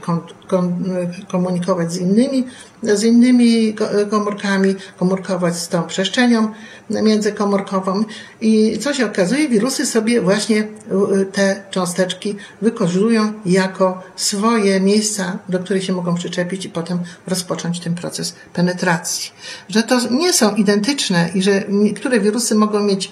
komunikować 1.27 1.93
z 1.93 1.97
innymi, 1.97 2.45
z 2.83 3.03
innymi 3.03 3.75
komórkami, 4.09 4.75
komórkować 4.97 5.55
z 5.55 5.67
tą 5.67 5.83
przestrzenią 5.83 6.51
międzykomórkową. 6.89 8.03
I 8.41 8.79
co 8.79 8.93
się 8.93 9.05
okazuje, 9.05 9.49
wirusy 9.49 9.85
sobie 9.85 10.21
właśnie 10.21 10.67
te 11.31 11.63
cząsteczki 11.71 12.35
wykorzystują 12.61 13.33
jako 13.45 14.03
swoje 14.15 14.79
miejsca, 14.79 15.39
do 15.49 15.59
których 15.59 15.83
się 15.83 15.93
mogą 15.93 16.15
przyczepić 16.15 16.65
i 16.65 16.69
potem 16.69 16.99
rozpocząć 17.27 17.79
ten 17.79 17.95
proces 17.95 18.35
penetracji. 18.53 19.31
Że 19.69 19.83
to 19.83 19.99
nie 20.11 20.33
są 20.33 20.55
identyczne 20.55 21.29
i 21.35 21.41
że 21.41 21.63
niektóre 21.69 22.19
wirusy 22.19 22.55
mogą 22.55 22.83
mieć 22.83 23.11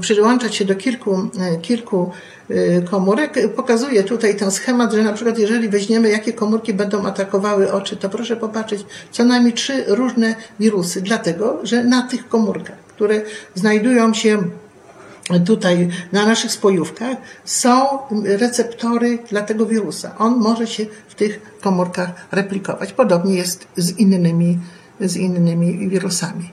przyłączać 0.00 0.54
się 0.54 0.64
do 0.64 0.74
kilku, 0.74 1.30
kilku 1.62 2.10
Y, 2.50 2.82
komórek. 2.90 3.54
Pokazuję 3.56 4.04
tutaj 4.04 4.36
ten 4.36 4.50
schemat, 4.50 4.92
że 4.92 5.02
na 5.02 5.12
przykład 5.12 5.38
jeżeli 5.38 5.68
weźmiemy, 5.68 6.10
jakie 6.10 6.32
komórki 6.32 6.74
będą 6.74 7.06
atakowały 7.06 7.72
oczy, 7.72 7.96
to 7.96 8.08
proszę 8.08 8.36
popatrzeć, 8.36 8.86
co 9.10 9.24
najmniej 9.24 9.52
trzy 9.52 9.84
różne 9.86 10.34
wirusy, 10.60 11.02
dlatego, 11.02 11.60
że 11.62 11.84
na 11.84 12.02
tych 12.02 12.28
komórkach, 12.28 12.76
które 12.78 13.22
znajdują 13.54 14.14
się 14.14 14.42
tutaj 15.46 15.88
na 16.12 16.26
naszych 16.26 16.52
spojówkach 16.52 17.16
są 17.44 17.86
receptory 18.24 19.18
dla 19.30 19.42
tego 19.42 19.66
wirusa. 19.66 20.14
On 20.18 20.36
może 20.36 20.66
się 20.66 20.86
w 21.08 21.14
tych 21.14 21.40
komórkach 21.60 22.10
replikować. 22.32 22.92
Podobnie 22.92 23.34
jest 23.34 23.66
z 23.76 23.98
innymi, 23.98 24.58
z 25.00 25.16
innymi 25.16 25.88
wirusami. 25.88 26.50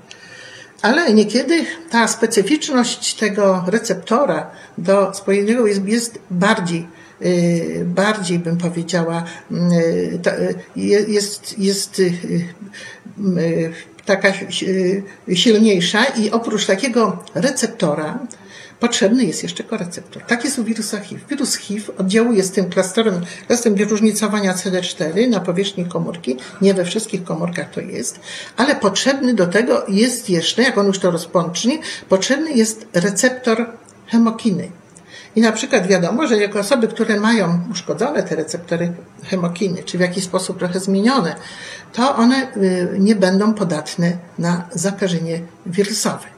Ale 0.83 1.13
niekiedy 1.13 1.65
ta 1.89 2.07
specyficzność 2.07 3.13
tego 3.13 3.63
receptora 3.67 4.51
do 4.77 5.13
spojenia 5.13 5.53
jest, 5.67 5.87
jest 5.87 6.19
bardziej, 6.31 6.87
y, 7.21 7.83
bardziej 7.85 8.39
bym 8.39 8.57
powiedziała, 8.57 9.23
y, 9.51 10.19
jest, 11.07 11.59
jest 11.59 11.99
y, 11.99 12.13
taka 14.05 14.33
silniejsza 15.33 16.05
i 16.05 16.31
oprócz 16.31 16.65
takiego 16.65 17.23
receptora 17.35 18.19
potrzebny 18.79 19.25
jest 19.25 19.43
jeszcze 19.43 19.63
koreceptor. 19.63 20.23
Tak 20.23 20.43
jest 20.43 20.59
u 20.59 20.63
wirusa 20.63 20.99
HIV. 20.99 21.21
Wirus 21.29 21.55
HIV 21.55 21.93
oddziałuje 21.97 22.43
z 22.43 22.51
tym 22.51 22.69
klastrem, 22.69 23.21
klastrem 23.47 23.75
różnicowania 23.89 24.53
CD4 24.53 25.29
na 25.29 25.39
powierzchni 25.39 25.85
komórki. 25.85 26.37
Nie 26.61 26.73
we 26.73 26.85
wszystkich 26.85 27.23
komórkach 27.23 27.71
to 27.71 27.81
jest, 27.81 28.19
ale 28.57 28.75
potrzebny 28.75 29.33
do 29.33 29.47
tego 29.47 29.85
jest 29.87 30.29
jeszcze, 30.29 30.61
jak 30.61 30.77
on 30.77 30.87
już 30.87 30.99
to 30.99 31.11
rozpocznie, 31.11 31.79
potrzebny 32.09 32.51
jest 32.51 32.87
receptor 32.93 33.65
hemokiny. 34.07 34.71
I 35.35 35.41
na 35.41 35.51
przykład 35.51 35.87
wiadomo, 35.87 36.27
że 36.27 36.37
jako 36.37 36.59
osoby, 36.59 36.87
które 36.87 37.19
mają 37.19 37.59
uszkodzone 37.71 38.23
te 38.23 38.35
receptory 38.35 38.93
hemokiny, 39.23 39.83
czy 39.83 39.97
w 39.97 40.01
jakiś 40.01 40.23
sposób 40.23 40.59
trochę 40.59 40.79
zmienione, 40.79 41.35
to 41.93 42.15
one 42.15 42.47
y, 42.57 42.95
nie 42.99 43.15
będą 43.15 43.53
podatne 43.53 44.17
na 44.39 44.67
zakażenie 44.71 45.41
wirusowe. 45.65 46.32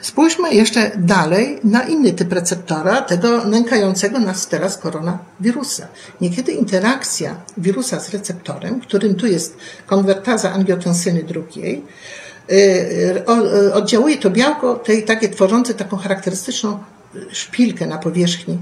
Spójrzmy 0.00 0.54
jeszcze 0.54 0.90
dalej 0.96 1.60
na 1.64 1.82
inny 1.82 2.12
typ 2.12 2.32
receptora, 2.32 3.02
tego 3.02 3.44
nękającego 3.44 4.18
nas 4.18 4.48
teraz 4.48 4.78
koronawirusa. 4.78 5.88
Niekiedy 6.20 6.52
interakcja 6.52 7.36
wirusa 7.56 8.00
z 8.00 8.10
receptorem, 8.10 8.80
którym 8.80 9.14
tu 9.14 9.26
jest 9.26 9.56
konwertaza 9.86 10.52
angiotensyny 10.52 11.22
drugiej, 11.22 11.82
y, 12.50 12.54
y, 13.66 13.74
oddziałuje 13.74 14.18
to 14.18 14.30
białko, 14.30 14.74
tej, 14.74 15.04
takie 15.04 15.28
tworzące 15.28 15.74
taką 15.74 15.96
charakterystyczną 15.96 16.78
szpilkę 17.32 17.86
na 17.86 17.98
powierzchni 17.98 18.58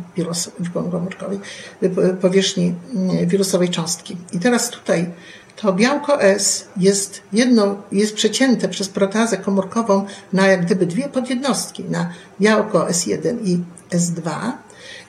komórkowej, 0.74 1.40
powierzchni 2.20 2.74
wirusowej 3.26 3.68
cząstki. 3.68 4.16
I 4.32 4.38
teraz 4.38 4.70
tutaj 4.70 5.10
to 5.60 5.72
białko 5.72 6.22
S 6.22 6.68
jest 6.76 7.22
jedno, 7.32 7.76
jest 7.92 8.14
przecięte 8.14 8.68
przez 8.68 8.88
protazę 8.88 9.36
komórkową 9.36 10.06
na 10.32 10.46
jak 10.46 10.64
gdyby 10.64 10.86
dwie 10.86 11.08
podjednostki, 11.08 11.84
na 11.84 12.12
białko 12.40 12.86
S1 12.86 13.36
i 13.44 13.58
S2 13.90 14.52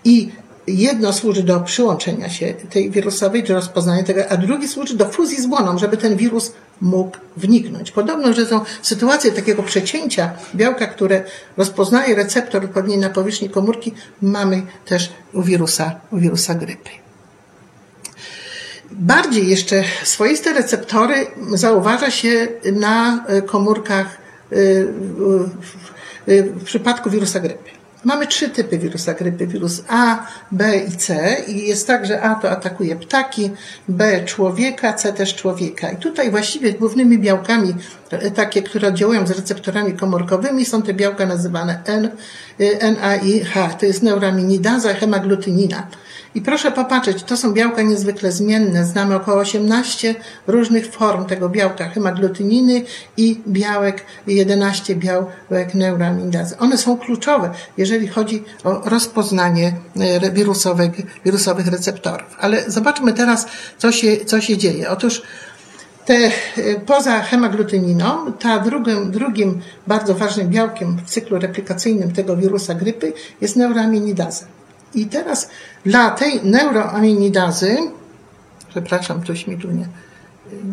i 0.06 0.32
jedno 0.68 1.14
służy 1.14 1.44
do 1.44 1.60
przyłączenia 1.60 2.30
się 2.30 2.54
tej 2.54 2.92
wirusowej, 2.92 3.44
czy 3.44 3.54
rozpoznania 3.54 4.04
tego, 4.04 4.22
a 4.30 4.38
drugi 4.38 4.68
służy 4.68 4.98
do 4.98 5.06
fuzji 5.06 5.42
z 5.42 5.46
błoną, 5.46 5.78
żeby 5.78 5.98
ten 5.98 6.16
wirus 6.16 6.52
mógł 6.82 7.18
wniknąć. 7.38 7.92
Podobno, 7.92 8.34
że 8.34 8.46
są 8.46 8.62
sytuacje 8.82 9.32
takiego 9.32 9.64
przecięcia 9.64 10.32
białka, 10.56 10.88
które 10.88 11.24
rozpoznaje 11.58 12.16
receptor 12.16 12.66
odpowiedni 12.66 12.98
na 12.98 13.10
powierzchni 13.10 13.50
komórki, 13.50 13.94
mamy 14.22 14.62
też 14.86 15.12
u 15.34 15.42
wirusa, 15.42 16.00
u 16.12 16.18
wirusa 16.18 16.56
grypy. 16.56 16.90
Bardziej 18.92 19.50
jeszcze 19.50 19.84
swoiste 20.04 20.54
receptory 20.54 21.16
zauważa 21.54 22.12
się 22.12 22.48
na 22.74 23.26
komórkach 23.48 24.18
y, 24.54 24.88
w 26.28 26.64
przypadku 26.64 27.10
wirusa 27.10 27.40
grypy. 27.40 27.80
Mamy 28.04 28.28
trzy 28.28 28.50
typy 28.50 28.78
wirusa 28.78 29.14
grypy. 29.14 29.48
Wirus 29.48 29.84
A, 29.88 30.28
B 30.52 30.78
i 30.78 30.92
C. 30.92 31.36
I 31.48 31.68
jest 31.68 31.88
tak, 31.88 32.06
że 32.06 32.22
A 32.22 32.36
to 32.36 32.50
atakuje 32.52 32.96
ptaki, 32.96 33.52
B 33.88 34.26
człowieka, 34.26 34.94
C 34.94 35.14
też 35.14 35.36
człowieka. 35.36 35.90
I 35.92 35.98
tutaj 35.98 36.32
właściwie 36.32 36.74
głównymi 36.74 37.20
białkami, 37.20 37.76
e, 38.10 38.32
takie, 38.32 38.62
które 38.62 38.88
oddziałują 38.88 39.28
z 39.28 39.32
receptorami 39.32 39.94
komórkowymi, 39.94 40.66
są 40.66 40.82
te 40.82 40.94
białka 40.94 41.26
nazywane 41.26 41.82
N, 41.86 42.10
e, 42.60 42.92
NA 42.92 43.16
i 43.16 43.40
H. 43.40 43.70
To 43.70 43.86
jest 43.86 44.04
neuraminidaza, 44.04 44.94
hemaglutynina. 44.94 45.88
I 46.36 46.42
proszę 46.42 46.72
popatrzeć, 46.72 47.24
to 47.24 47.38
są 47.38 47.54
białka 47.54 47.82
niezwykle 47.82 48.32
zmienne. 48.32 48.86
Znamy 48.86 49.16
około 49.16 49.38
18 49.38 50.16
różnych 50.48 50.92
form 50.92 51.26
tego 51.26 51.50
białka 51.50 51.90
hemaglutyniny 51.90 52.82
i 53.18 53.42
białek 53.48 54.06
11 54.28 54.96
białek 54.96 55.74
neuraminazy. 55.74 56.58
One 56.58 56.78
są 56.78 56.98
kluczowe, 56.98 57.50
jeżeli 57.78 58.08
chodzi 58.08 58.44
o 58.64 58.90
rozpoznanie 58.90 59.74
e, 60.00 60.32
wirusowych, 60.32 60.92
wirusowych 61.26 61.68
receptorów. 61.68 62.36
Ale 62.40 62.72
zobaczmy 62.72 63.14
teraz, 63.14 63.48
co 63.78 63.92
się, 63.92 64.26
co 64.26 64.42
się 64.42 64.58
dzieje. 64.58 64.90
Otóż 64.90 65.22
te, 66.10 66.32
e, 66.58 66.80
poza 66.86 67.22
hemaglutyniną, 67.22 68.34
ta 68.34 68.60
drugim, 68.60 69.12
drugim 69.12 69.62
bardzo 69.88 70.16
ważnym 70.16 70.50
białkiem 70.50 70.98
w 71.06 71.10
cyklu 71.10 71.40
replikacyjnym 71.40 72.12
tego 72.12 72.38
wirusa 72.38 72.74
grypy 72.74 73.14
jest 73.42 73.56
neuraminidaza. 73.56 74.46
I 74.96 75.06
teraz 75.06 75.50
dla 75.86 76.12
tej 76.12 76.42
neuroaminidazy, 76.44 77.78
przepraszam, 78.70 79.24
coś 79.24 79.48
mi 79.48 79.58
tu 79.58 79.72
nie, 79.72 79.88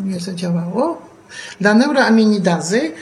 nie 0.05 0.21
zadziałało, 0.21 1.03
dla 1.61 1.75
neuroaminidazy 1.75 2.93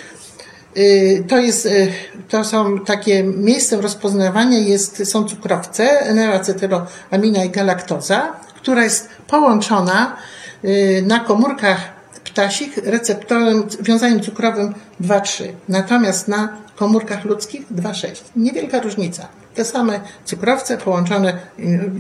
y, 0.77 1.25
to, 1.29 1.39
jest, 1.39 1.67
y, 1.67 1.93
to 2.29 2.45
są 2.45 2.79
takie 2.79 3.23
miejscem 3.23 3.81
rozpoznawania 3.81 4.59
jest, 4.59 5.07
są 5.07 5.25
cukrowce, 5.25 6.01
N-acetyloamina 6.01 7.45
i 7.45 7.51
galaktoza, 7.51 8.33
która 8.57 8.85
jest 8.85 9.09
połączona 9.27 10.17
y, 10.65 11.05
na 11.07 11.21
komórkach 11.21 11.94
ptasich 12.25 12.77
receptorem, 12.77 13.63
wiązaniem 13.81 14.21
cukrowym 14.21 14.75
2,3. 15.01 15.53
Natomiast 15.69 16.29
na 16.29 16.57
komórkach 16.77 17.25
ludzkich 17.25 17.73
2,6. 17.73 18.23
Niewielka 18.37 18.81
różnica. 18.81 19.29
Te 19.55 19.65
same 19.65 20.01
cukrowce 20.25 20.79
połączone 20.79 21.39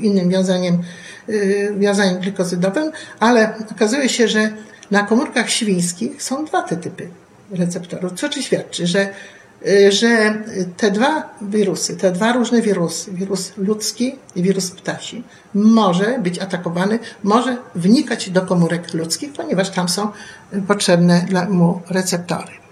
innym 0.03 0.31
wiązaniem, 0.31 0.83
y, 1.29 1.75
wiązaniem 1.79 2.21
glikozydowym, 2.21 2.93
ale 3.21 3.55
okazuje 3.71 4.09
się, 4.09 4.29
że 4.29 4.51
na 4.91 5.03
komórkach 5.03 5.51
świńskich 5.51 6.23
są 6.23 6.45
dwa 6.45 6.63
te 6.63 6.77
typy 6.77 7.09
receptorów, 7.51 8.13
co 8.13 8.29
czy 8.29 8.43
świadczy, 8.43 8.87
że, 8.87 9.01
y, 9.01 9.09
że 9.89 10.43
te 10.77 10.91
dwa 10.91 11.35
wirusy, 11.43 11.97
te 11.97 12.13
dwa 12.13 12.33
różne 12.33 12.63
wirusy, 12.63 13.13
wirus 13.13 13.53
ludzki 13.57 14.19
i 14.37 14.43
wirus 14.43 14.71
ptasi, 14.71 15.23
może 15.55 16.19
być 16.19 16.39
atakowany, 16.39 16.99
może 17.23 17.57
wnikać 17.75 18.31
do 18.31 18.43
komórek 18.43 18.95
ludzkich, 18.95 19.33
ponieważ 19.33 19.71
tam 19.71 19.89
są 19.89 20.09
potrzebne 20.67 21.27
mu 21.49 21.83
receptory. 21.91 22.65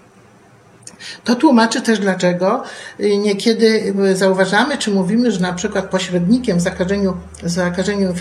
To 1.23 1.35
tłumaczy 1.35 1.81
też, 1.81 1.99
dlaczego 1.99 2.63
y, 2.99 3.17
niekiedy 3.17 3.93
zauważamy, 4.13 4.77
czy 4.77 4.91
mówimy, 4.91 5.31
że 5.31 5.39
na 5.39 5.53
przykład 5.53 5.89
pośrednikiem 5.89 6.57
w 6.57 6.61
zakażeniu, 6.61 7.17
zakażeniu 7.43 8.13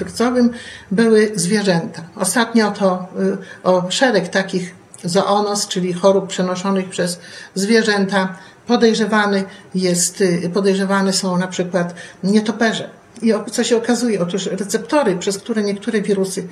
były 0.91 1.33
zwierzęta. 1.35 2.03
Ostatnio 2.17 2.71
to 2.71 3.07
y, 3.21 3.39
o 3.63 3.91
szereg 3.91 4.29
takich 4.29 4.75
zoonos, 5.05 5.69
czyli 5.69 5.93
chorób 5.93 6.27
przenoszonych 6.27 6.89
przez 6.89 7.21
zwierzęta, 7.55 8.39
podejrzewany 8.67 9.45
jest, 9.75 10.21
y, 10.21 10.51
podejrzewane 10.55 11.13
są 11.13 11.39
na 11.39 11.47
przykład 11.47 11.95
nietoperze. 12.25 12.91
I 13.23 13.33
co 13.51 13.65
się 13.65 13.77
okazuje? 13.77 14.21
Otóż 14.21 14.47
receptory, 14.47 15.17
przez 15.17 15.39
które 15.39 15.63
niektóre 15.63 16.03
wirusy 16.03 16.49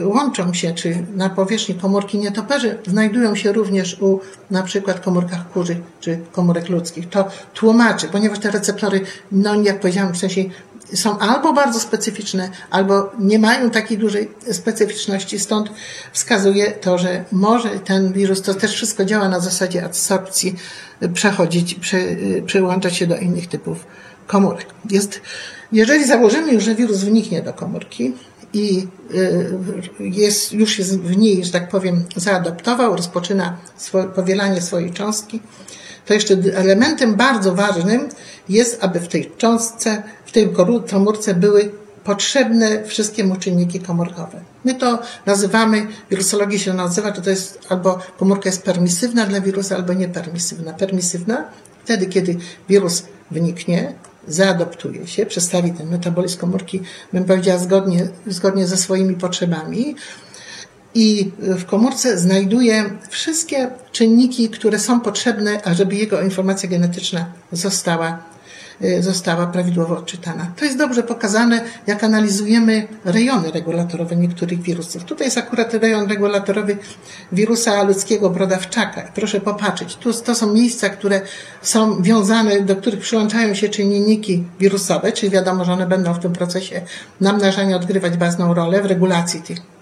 łączą 0.00 0.54
się, 0.54 0.74
czy 0.74 1.06
na 1.14 1.30
powierzchni 1.30 1.74
komórki 1.74 2.18
nietoperzy 2.18 2.78
znajdują 2.86 3.34
się 3.34 3.52
również 3.52 3.96
u 4.00 4.20
na 4.50 4.62
przykład 4.62 5.00
komórkach 5.00 5.52
kurzy 5.52 5.76
czy 6.00 6.18
komórek 6.32 6.68
ludzkich. 6.68 7.08
To 7.08 7.28
tłumaczy, 7.54 8.08
ponieważ 8.08 8.38
te 8.38 8.50
receptory, 8.50 9.00
no 9.32 9.54
jak 9.54 9.80
powiedziałam 9.80 10.14
wcześniej, 10.14 10.50
są 10.94 11.18
albo 11.18 11.52
bardzo 11.52 11.80
specyficzne, 11.80 12.50
albo 12.70 13.12
nie 13.18 13.38
mają 13.38 13.70
takiej 13.70 13.98
dużej 13.98 14.30
specyficzności, 14.52 15.38
stąd 15.38 15.70
wskazuje 16.12 16.70
to, 16.70 16.98
że 16.98 17.24
może 17.32 17.70
ten 17.70 18.12
wirus, 18.12 18.42
to 18.42 18.54
też 18.54 18.74
wszystko 18.74 19.04
działa 19.04 19.28
na 19.28 19.40
zasadzie 19.40 19.84
absorpcji, 19.84 20.56
przechodzić, 21.14 21.74
przy, 21.74 22.16
przyłączać 22.46 22.96
się 22.96 23.06
do 23.06 23.16
innych 23.16 23.48
typów 23.48 23.86
komórek. 24.26 24.66
Jest, 24.90 25.20
jeżeli 25.72 26.06
założymy 26.06 26.52
już, 26.52 26.64
że 26.64 26.74
wirus 26.74 26.98
wniknie 26.98 27.42
do 27.42 27.52
komórki, 27.52 28.12
i 28.52 28.88
y, 29.14 29.50
jest, 30.00 30.52
już 30.52 30.78
jest 30.78 31.00
w 31.00 31.16
niej, 31.16 31.44
że 31.44 31.52
tak 31.52 31.68
powiem, 31.68 32.04
zaadoptował, 32.16 32.96
rozpoczyna 32.96 33.56
powielanie 34.14 34.62
swojej 34.62 34.92
cząstki, 34.92 35.40
to 36.06 36.14
jeszcze 36.14 36.36
elementem 36.54 37.14
bardzo 37.14 37.54
ważnym 37.54 38.08
jest, 38.48 38.84
aby 38.84 39.00
w 39.00 39.08
tej 39.08 39.30
cząstce, 39.36 40.02
w 40.32 40.34
tej 40.34 40.48
komórce 40.90 41.34
były 41.34 41.70
potrzebne 42.04 42.84
wszystkie 42.84 43.36
czynniki 43.36 43.80
komórkowe. 43.80 44.40
My 44.64 44.74
to 44.74 44.98
nazywamy, 45.26 45.86
wirusologii 46.10 46.58
się 46.58 46.72
nazywa, 46.72 47.14
że 47.14 47.22
to 47.22 47.30
jest 47.30 47.58
albo 47.68 47.98
komórka 48.18 48.48
jest 48.48 48.62
permisywna 48.62 49.26
dla 49.26 49.40
wirusa, 49.40 49.76
albo 49.76 49.92
niepermisywna. 49.92 50.72
Permisywna 50.72 51.44
wtedy, 51.84 52.06
kiedy 52.06 52.36
wirus 52.68 53.02
wniknie, 53.30 53.94
zaadoptuje 54.28 55.06
się, 55.06 55.26
przestawi 55.26 55.72
ten 55.72 55.90
metabolizm 55.90 56.38
komórki, 56.38 56.80
bym 57.12 57.24
powiedziała, 57.24 57.58
zgodnie, 57.58 58.08
zgodnie 58.26 58.66
ze 58.66 58.76
swoimi 58.76 59.14
potrzebami 59.14 59.96
i 60.94 61.30
w 61.38 61.64
komórce 61.64 62.18
znajduje 62.18 62.90
wszystkie 63.10 63.70
czynniki, 63.92 64.48
które 64.48 64.78
są 64.78 65.00
potrzebne, 65.00 65.62
ażeby 65.64 65.94
jego 65.94 66.22
informacja 66.22 66.68
genetyczna 66.68 67.26
została 67.52 68.32
została 69.00 69.46
prawidłowo 69.46 69.98
odczytana. 69.98 70.52
To 70.56 70.64
jest 70.64 70.78
dobrze 70.78 71.02
pokazane, 71.02 71.64
jak 71.86 72.04
analizujemy 72.04 72.88
rejony 73.04 73.50
regulatorowe 73.50 74.16
niektórych 74.16 74.62
wirusów. 74.62 75.04
Tutaj 75.04 75.26
jest 75.26 75.38
akurat 75.38 75.74
rejon 75.74 76.08
regulatorowy 76.08 76.76
wirusa 77.32 77.82
ludzkiego 77.82 78.30
brodawczaka. 78.30 79.02
Proszę 79.14 79.40
popatrzeć, 79.40 79.96
tu 79.96 80.12
to 80.12 80.34
są 80.34 80.52
miejsca, 80.54 80.88
które 80.88 81.20
są 81.62 82.02
wiązane, 82.02 82.60
do 82.60 82.76
których 82.76 83.00
przyłączają 83.00 83.54
się 83.54 83.68
czynniki 83.68 84.44
wirusowe, 84.60 85.12
czyli 85.12 85.32
wiadomo, 85.32 85.64
że 85.64 85.72
one 85.72 85.86
będą 85.86 86.14
w 86.14 86.18
tym 86.18 86.32
procesie 86.32 86.82
namnażania 87.20 87.76
odgrywać 87.76 88.16
ważną 88.16 88.54
rolę 88.54 88.82
w 88.82 88.86
regulacji 88.86 89.42
tych 89.42 89.81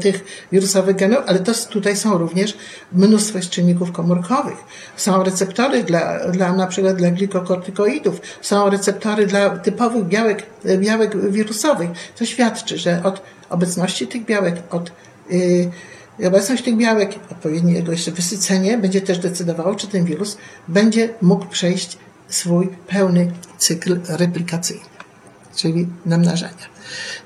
tych 0.00 0.24
wirusowych 0.52 0.96
genów, 0.96 1.18
ale 1.26 1.38
to 1.38 1.52
tutaj 1.70 1.96
są 1.96 2.18
również 2.18 2.56
mnóstwo 2.92 3.40
czynników 3.50 3.92
komórkowych. 3.92 4.56
Są 4.96 5.22
receptory 5.22 5.84
dla, 5.84 6.28
dla 6.30 6.52
na 6.52 6.66
przykład 6.66 6.96
dla 6.96 7.10
glikokortykoidów, 7.10 8.20
są 8.42 8.70
receptory 8.70 9.26
dla 9.26 9.50
typowych 9.50 10.04
białek, 10.04 10.46
białek 10.78 11.30
wirusowych, 11.30 11.90
co 12.14 12.24
świadczy, 12.24 12.78
że 12.78 13.02
od 13.04 13.22
obecności 13.50 14.06
tych 14.06 14.24
białek, 14.24 14.54
od 14.70 14.92
yy, 15.30 16.26
obecność 16.26 16.64
tych 16.64 16.76
białek, 16.76 17.14
odpowiednie 17.32 17.72
jego 17.72 17.92
jeszcze 17.92 18.10
wysycenie 18.10 18.78
będzie 18.78 19.00
też 19.00 19.18
decydowało, 19.18 19.74
czy 19.74 19.86
ten 19.86 20.04
wirus 20.04 20.36
będzie 20.68 21.08
mógł 21.22 21.46
przejść 21.46 21.98
swój 22.28 22.68
pełny 22.86 23.32
cykl 23.58 24.00
replikacyjny, 24.08 24.84
czyli 25.56 25.86
namnażania. 26.06 26.70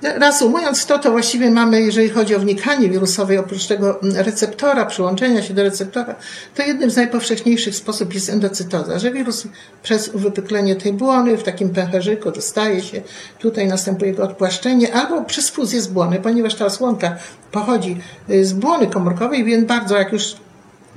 Reasumując 0.02 0.86
to, 0.86 0.98
to 0.98 1.10
właściwie 1.10 1.50
mamy, 1.50 1.82
jeżeli 1.82 2.08
chodzi 2.08 2.34
o 2.34 2.38
wnikanie 2.38 2.88
wirusowe, 2.88 3.40
oprócz 3.40 3.66
tego 3.66 4.00
receptora, 4.14 4.86
przyłączenia 4.86 5.42
się 5.42 5.54
do 5.54 5.62
receptora, 5.62 6.14
to 6.54 6.62
jednym 6.62 6.90
z 6.90 6.96
najpowszechniejszych 6.96 7.74
sposobów 7.76 8.14
jest 8.14 8.30
endocytoza, 8.30 8.98
że 8.98 9.12
wirus 9.12 9.46
przez 9.82 10.08
uwypuklenie 10.08 10.76
tej 10.76 10.92
błony 10.92 11.36
w 11.36 11.42
takim 11.42 11.70
pęcherzyku 11.70 12.30
dostaje 12.30 12.82
się, 12.82 13.02
tutaj 13.38 13.66
następuje 13.66 14.10
jego 14.10 14.24
odpłaszczenie, 14.24 14.94
albo 14.94 15.24
przez 15.24 15.50
fuzję 15.50 15.80
z 15.80 15.86
błony, 15.86 16.20
ponieważ 16.20 16.54
ta 16.54 16.66
osłonka 16.66 17.16
pochodzi 17.52 18.00
y, 18.30 18.44
z 18.44 18.52
błony 18.52 18.86
komórkowej, 18.86 19.44
więc 19.44 19.64
bardzo, 19.68 19.96
jak 19.96 20.12
już 20.12 20.36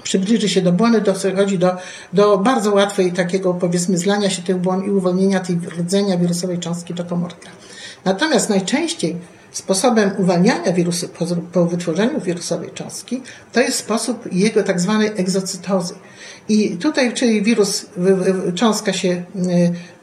przybliży 0.07 0.49
się 0.49 0.61
do 0.61 0.71
błony, 0.71 1.01
dochodzi 1.01 1.57
do, 1.59 1.75
do 2.13 2.37
bardzo 2.37 2.73
łatwej 2.73 3.11
takiego, 3.11 3.53
powiedzmy, 3.53 3.97
zlania 3.97 4.29
się 4.29 4.41
tych 4.41 4.57
błon 4.57 4.85
i 4.85 4.89
uwolnienia 4.89 5.39
tej 5.39 5.55
rdzenia 5.55 6.17
wirusowej 6.17 6.59
cząstki 6.59 6.93
do 6.93 7.05
komórka. 7.05 7.49
Natomiast 8.05 8.49
najczęściej 8.49 9.17
sposobem 9.51 10.11
uwalniania 10.17 10.73
wirusu 10.73 11.07
po, 11.09 11.25
po 11.53 11.65
wytworzeniu 11.65 12.21
wirusowej 12.21 12.69
cząstki 12.73 13.21
to 13.53 13.59
jest 13.59 13.77
sposób 13.77 14.33
jego 14.33 14.63
tak 14.63 14.79
zwanej 14.81 15.11
egzocytozy. 15.15 15.93
I 16.49 16.77
tutaj, 16.77 17.13
czyli 17.13 17.43
wirus, 17.43 17.85
cząstka 18.55 18.93
się 18.93 19.09
y, 19.09 19.23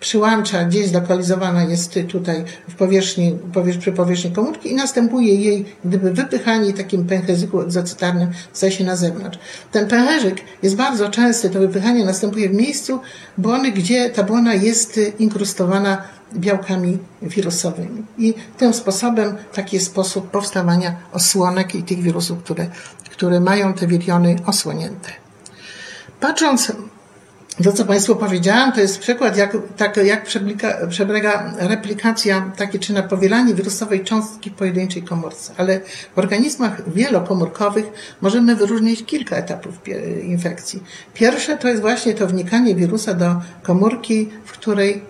przyłącza, 0.01 0.65
gdzieś 0.65 0.89
zlokalizowana 0.89 1.65
jest 1.65 1.99
tutaj 2.09 2.45
w 2.69 2.75
powierzchni, 2.75 3.39
przy 3.81 3.93
powierzchni 3.93 4.33
komórki 4.33 4.73
i 4.73 4.75
następuje 4.75 5.35
jej 5.35 5.65
gdyby 5.85 6.13
wypychanie 6.13 6.73
takim 6.73 7.05
pęcherzyku 7.05 7.61
egzocytarnym 7.61 8.31
staje 8.53 8.73
się 8.73 8.85
na 8.85 8.97
zewnątrz. 8.97 9.39
Ten 9.73 9.89
pęcherzyk 9.89 10.41
jest 10.63 10.77
bardzo 10.77 11.09
częsty, 11.09 11.51
to 11.51 11.61
wypychanie 11.61 12.05
następuje 12.05 12.49
w 12.49 12.55
miejscu 12.55 13.01
błony, 13.39 13.73
gdzie 13.73 14.11
ta 14.11 14.23
błona 14.23 14.55
jest 14.55 15.01
inkrustowana 15.19 16.03
białkami 16.35 16.99
wirusowymi. 17.23 18.03
I 18.19 18.35
tym 18.59 18.75
sposobem 18.75 19.37
taki 19.55 19.77
jest 19.77 19.87
sposób 19.87 20.31
powstawania 20.31 20.97
osłonek 21.13 21.75
i 21.75 21.83
tych 21.83 22.03
wirusów, 22.03 22.39
które, 22.39 22.67
które 23.11 23.41
mają 23.41 23.75
te 23.75 23.87
wiriony 23.87 24.37
osłonięte. 24.47 25.24
Patrząc 26.20 26.72
to, 27.64 27.72
co 27.72 27.85
Państwu 27.85 28.16
powiedziałam, 28.16 28.72
to 28.72 28.81
jest 28.81 28.98
przykład, 28.98 29.37
jak, 29.37 29.57
tak, 29.77 29.96
jak 29.96 30.27
przebiega 30.88 31.55
replikacja, 31.59 32.53
takie 32.57 32.79
czy 32.79 32.92
napowielanie 32.92 33.55
wirusowej 33.55 34.05
cząstki 34.05 34.50
w 34.50 34.55
pojedynczej 34.55 35.03
komórce. 35.03 35.53
Ale 35.57 35.81
w 36.14 36.18
organizmach 36.18 36.92
wielokomórkowych 36.92 37.85
możemy 38.20 38.57
wyróżnić 38.57 39.05
kilka 39.05 39.37
etapów 39.37 39.74
infekcji. 40.22 40.83
Pierwsze 41.14 41.59
to 41.59 41.68
jest 41.68 41.83
właśnie 41.83 42.14
to 42.14 42.27
wnikanie 42.27 42.74
wirusa 42.74 43.14
do 43.14 43.35
komórki, 43.62 44.31
w 44.44 44.53
której, 44.53 45.03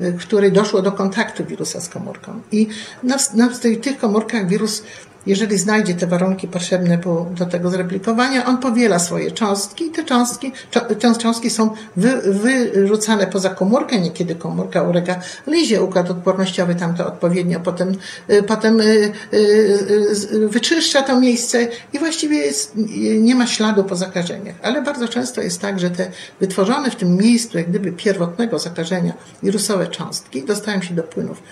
w 0.00 0.20
której 0.20 0.52
doszło 0.52 0.82
do 0.82 0.92
kontaktu 0.92 1.44
wirusa 1.44 1.80
z 1.80 1.88
komórką. 1.88 2.40
I 2.52 2.68
na, 3.02 3.16
na 3.34 3.48
tych 3.82 3.98
komórkach 3.98 4.48
wirus 4.48 4.82
jeżeli 5.26 5.58
znajdzie 5.58 5.94
te 5.94 6.06
warunki 6.06 6.48
potrzebne 6.48 6.98
do 7.30 7.46
tego 7.46 7.70
zreplikowania, 7.70 8.46
on 8.46 8.58
powiela 8.58 8.98
swoje 8.98 9.30
cząstki 9.30 9.84
i 9.84 9.90
te 9.90 10.04
cząstki, 10.04 10.52
te 11.00 11.14
cząstki 11.14 11.50
są 11.50 11.70
wy, 11.96 12.22
wyrzucane 12.26 13.26
poza 13.26 13.50
komórkę, 13.50 14.00
niekiedy 14.00 14.34
komórka 14.34 14.82
ulega 14.82 15.20
lizie, 15.46 15.82
układ 15.82 16.10
odpornościowy 16.10 16.74
tam 16.74 16.94
to 16.94 17.06
odpowiednio 17.06 17.60
potem, 17.60 17.92
y, 18.30 18.42
potem 18.42 18.80
y, 18.80 19.12
y, 19.34 20.48
wyczyszcza 20.48 21.02
to 21.02 21.20
miejsce 21.20 21.68
i 21.92 21.98
właściwie 21.98 22.36
jest, 22.36 22.72
nie 23.20 23.34
ma 23.34 23.46
śladu 23.46 23.84
po 23.84 23.96
zakażeniach. 23.96 24.54
Ale 24.62 24.82
bardzo 24.82 25.08
często 25.08 25.40
jest 25.40 25.60
tak, 25.60 25.80
że 25.80 25.90
te 25.90 26.10
wytworzone 26.40 26.90
w 26.90 26.96
tym 26.96 27.16
miejscu, 27.16 27.58
jak 27.58 27.68
gdyby 27.68 27.92
pierwotnego 27.92 28.58
zakażenia 28.58 29.12
wirusowe 29.42 29.86
cząstki 29.86 30.44
dostają 30.44 30.82
się 30.82 30.94
do 30.94 31.02
płynów 31.02 31.42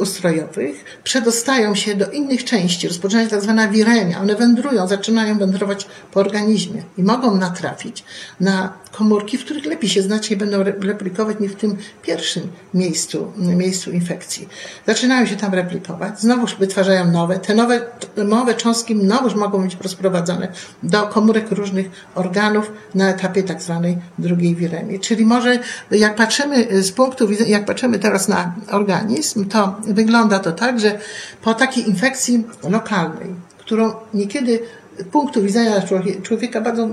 ustrojowych, 0.00 0.84
przedostają 1.04 1.74
się 1.74 1.94
do 1.94 2.10
innych 2.10 2.44
części, 2.44 2.88
rozpoczyna 2.88 3.24
się 3.24 3.30
tak 3.30 3.42
zwana 3.42 3.68
wirenia. 3.68 4.20
One 4.20 4.36
wędrują, 4.36 4.86
zaczynają 4.86 5.38
wędrować 5.38 5.86
po 6.12 6.20
organizmie 6.20 6.82
i 6.98 7.02
mogą 7.02 7.36
natrafić 7.36 8.04
na 8.40 8.72
komórki, 8.92 9.38
w 9.38 9.44
których 9.44 9.64
lepiej 9.64 9.90
się 9.90 10.02
znacznie 10.02 10.36
będą 10.36 10.62
replikować 10.62 11.40
niż 11.40 11.52
w 11.52 11.56
tym 11.56 11.76
pierwszym 12.02 12.48
miejscu, 12.74 13.32
miejscu 13.36 13.90
infekcji. 13.90 14.48
Zaczynają 14.86 15.26
się 15.26 15.36
tam 15.36 15.54
replikować, 15.54 16.20
znowuż 16.20 16.54
wytwarzają 16.54 17.10
nowe. 17.12 17.38
Te 17.38 17.54
nowe, 17.54 17.80
nowe 18.16 18.54
cząstki 18.54 19.00
znowuż 19.00 19.34
mogą 19.34 19.62
być 19.62 19.76
rozprowadzone 19.82 20.48
do 20.82 21.02
komórek 21.02 21.50
różnych 21.50 21.90
organów 22.14 22.72
na 22.94 23.08
etapie 23.10 23.42
tak 23.42 23.62
zwanej 23.62 23.98
drugiej 24.18 24.54
wiremii. 24.54 25.00
Czyli 25.00 25.24
może 25.24 25.58
jak 25.90 26.16
patrzymy 26.16 26.82
z 26.82 26.92
punktu 26.92 27.28
widzenia, 27.28 27.50
jak 27.50 27.64
patrzymy 27.64 27.98
teraz 27.98 28.28
na 28.28 28.54
organizm, 28.70 29.48
to 29.48 29.67
wygląda 29.86 30.38
to 30.38 30.52
tak, 30.52 30.80
że 30.80 30.98
po 31.42 31.54
takiej 31.54 31.88
infekcji 31.88 32.44
lokalnej, 32.70 33.34
którą 33.58 33.92
niekiedy 34.14 34.60
punktu 35.04 35.42
widzenia 35.42 35.82
człowieka 36.22 36.60
bardzo 36.60 36.88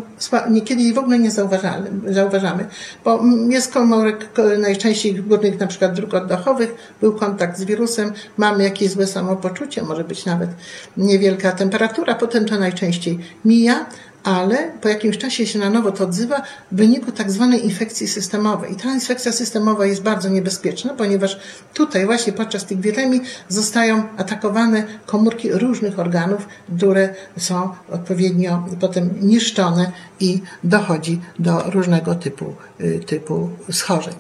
niekiedy 0.50 0.82
jej 0.82 0.94
w 0.94 0.98
ogóle 0.98 1.20
nie 1.20 1.32
zauważamy, 1.32 1.92
zauważamy 2.08 2.66
bo 3.06 3.24
jest 3.50 3.74
komórek 3.74 4.30
najczęściej 4.58 5.16
górnych 5.16 5.60
na 5.60 5.68
przykład 5.68 5.94
dróg 5.94 6.14
oddechowych, 6.14 6.76
był 7.02 7.14
kontakt 7.14 7.58
z 7.58 7.64
wirusem, 7.64 8.14
mamy 8.38 8.64
jakieś 8.64 8.90
złe 8.90 9.08
samopoczucie, 9.08 9.84
może 9.84 10.04
być 10.04 10.26
nawet 10.26 10.50
niewielka 10.98 11.52
temperatura, 11.52 12.16
potem 12.16 12.46
to 12.46 12.60
najczęściej 12.60 13.20
mija, 13.46 13.86
ale 14.26 14.72
po 14.82 14.90
jakimś 14.90 15.18
czasie 15.18 15.48
się 15.48 15.60
na 15.60 15.70
nowo 15.70 15.92
to 15.92 16.04
odzywa 16.04 16.42
w 16.72 16.76
wyniku 16.76 17.12
tak 17.12 17.32
zwanej 17.32 17.66
infekcji 17.66 18.08
systemowej. 18.08 18.74
I 18.74 18.76
ta 18.76 18.94
infekcja 18.94 19.32
systemowa 19.32 19.86
jest 19.86 20.02
bardzo 20.02 20.30
niebezpieczna, 20.30 20.94
ponieważ 20.94 21.40
tutaj 21.74 22.06
właśnie 22.06 22.34
podczas 22.34 22.66
tych 22.66 22.82
wiremii 22.82 23.22
zostają 23.50 24.04
atakowane 24.18 24.84
komórki 25.06 25.52
różnych 25.52 26.00
organów, 26.00 26.48
które 26.78 27.16
są 27.38 27.70
odpowiednio 27.92 28.66
potem 28.80 29.10
niszczone 29.22 29.92
i 30.20 30.42
dochodzi 30.64 31.22
do 31.40 31.64
różnego 31.72 32.16
typu, 32.16 32.54
y, 32.82 33.00
typu 33.06 33.50
schorzeń. 33.72 34.16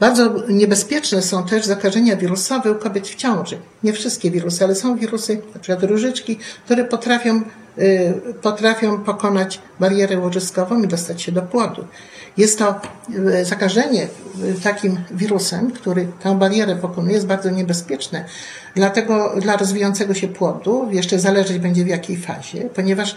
Bardzo 0.00 0.34
niebezpieczne 0.48 1.22
są 1.22 1.46
też 1.46 1.64
zakażenia 1.66 2.16
wirusowe 2.16 2.72
u 2.72 2.74
kobiet 2.74 3.08
w 3.08 3.14
ciąży. 3.14 3.58
Nie 3.82 3.92
wszystkie 3.92 4.30
wirusy, 4.30 4.64
ale 4.64 4.74
są 4.74 4.96
wirusy, 4.96 5.42
np. 5.54 5.86
różyczki, 5.86 6.38
które 6.64 6.84
potrafią, 6.84 7.42
potrafią 8.42 8.98
pokonać 8.98 9.60
barierę 9.80 10.18
łożyskową 10.18 10.82
i 10.82 10.88
dostać 10.88 11.22
się 11.22 11.32
do 11.32 11.42
płodu. 11.42 11.84
Jest 12.36 12.58
to 12.58 12.80
y, 13.40 13.44
zakażenie 13.44 14.08
y, 14.44 14.60
takim 14.62 14.96
wirusem, 15.10 15.70
który 15.70 16.06
tę 16.22 16.38
barierę 16.38 16.76
pokonuje, 16.76 17.14
jest 17.14 17.26
bardzo 17.26 17.50
niebezpieczne. 17.50 18.24
Dlatego 18.74 19.34
dla 19.40 19.56
rozwijającego 19.56 20.14
się 20.14 20.28
płodu 20.28 20.88
jeszcze 20.90 21.18
zależeć 21.18 21.58
będzie 21.58 21.84
w 21.84 21.88
jakiej 21.88 22.16
fazie, 22.16 22.68
ponieważ 22.74 23.16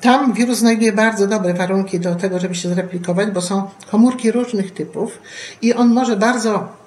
tam 0.00 0.32
wirus 0.32 0.58
znajduje 0.58 0.92
bardzo 0.92 1.26
dobre 1.26 1.54
warunki 1.54 2.00
do 2.00 2.14
tego, 2.14 2.38
żeby 2.38 2.54
się 2.54 2.68
zreplikować, 2.68 3.30
bo 3.30 3.40
są 3.40 3.68
komórki 3.90 4.32
różnych 4.32 4.74
typów 4.74 5.18
i 5.62 5.74
on 5.74 5.88
może 5.88 6.16
bardzo 6.16 6.81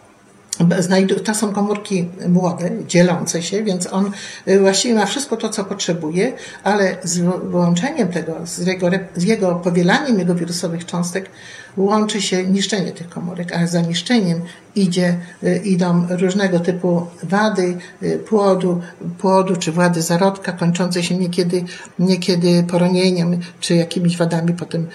to 1.26 1.36
są 1.36 1.54
komórki 1.54 2.10
młode, 2.30 2.70
dzielące 2.88 3.44
się, 3.44 3.64
więc 3.64 3.88
on 3.88 4.12
y, 4.48 4.60
właściwie 4.60 4.96
ma 4.96 5.06
wszystko 5.06 5.38
to, 5.38 5.50
co 5.50 5.64
potrzebuje, 5.64 6.34
ale 6.64 6.98
z 7.04 7.20
wyłączeniem 7.20 8.08
tego, 8.08 8.36
z 8.46 8.68
jego, 8.68 8.90
z 9.16 9.24
jego 9.24 9.56
powielaniem 9.56 10.20
jego 10.20 10.36
wirusowych 10.36 10.86
cząstek 10.86 11.30
łączy 11.78 12.22
się 12.22 12.44
niszczenie 12.44 12.92
tych 12.92 13.10
komórek, 13.10 13.52
a 13.56 13.68
za 13.68 13.82
niszczeniem 13.82 14.42
idzie, 14.76 15.18
y, 15.44 15.62
idą 15.66 16.08
różnego 16.10 16.60
typu 16.60 17.08
wady 17.24 17.78
y, 18.04 18.20
płodu, 18.20 18.82
płodu 19.18 19.56
czy 19.56 19.72
wady 19.72 20.02
zarodka, 20.02 20.52
kończące 20.52 21.04
się 21.04 21.18
niekiedy, 21.18 21.64
niekiedy 22.00 22.64
poronieniem, 22.64 23.40
czy 23.60 23.76
jakimiś 23.76 24.18
wadami 24.18 24.54
potem 24.54 24.88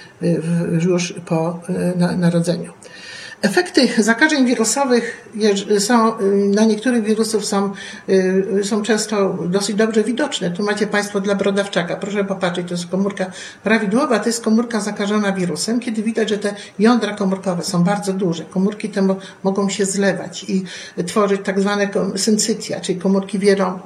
już 0.73 1.14
po 1.27 1.61
narodzeniu. 2.18 2.73
Efekty 3.42 3.88
zakażeń 3.98 4.46
wirusowych 4.46 5.29
są, 5.79 6.12
na 6.55 6.64
niektórych 6.64 7.05
wirusów 7.05 7.44
są, 7.44 7.72
y, 8.09 8.61
są 8.64 8.83
często 8.83 9.38
dosyć 9.48 9.76
dobrze 9.76 10.05
widoczne. 10.05 10.50
Tu 10.50 10.62
macie 10.62 10.87
Państwo 10.87 11.20
dla 11.20 11.35
brodawczaka. 11.35 11.96
Proszę 11.96 12.24
popatrzeć, 12.24 12.68
to 12.68 12.74
jest 12.74 12.87
komórka 12.87 13.26
prawidłowa, 13.62 14.18
to 14.18 14.29
jest 14.29 14.44
komórka 14.44 14.81
zakażona 14.81 15.33
wirusem, 15.33 15.81
kiedy 15.81 16.03
widać, 16.03 16.29
że 16.29 16.38
te 16.38 16.55
jądra 16.79 17.14
komórkowe 17.14 17.62
są 17.62 17.85
bardzo 17.85 18.12
duże. 18.12 18.44
Komórki 18.44 18.88
te 18.88 19.16
mogą 19.42 19.68
się 19.68 19.85
zlewać 19.85 20.44
i 20.48 20.64
tworzyć 21.07 21.40
tak 21.44 21.61
zwane 21.61 21.88
syncytia, 22.16 22.81
czyli 22.81 22.98
komórki 22.98 23.38
wiero. 23.38 23.81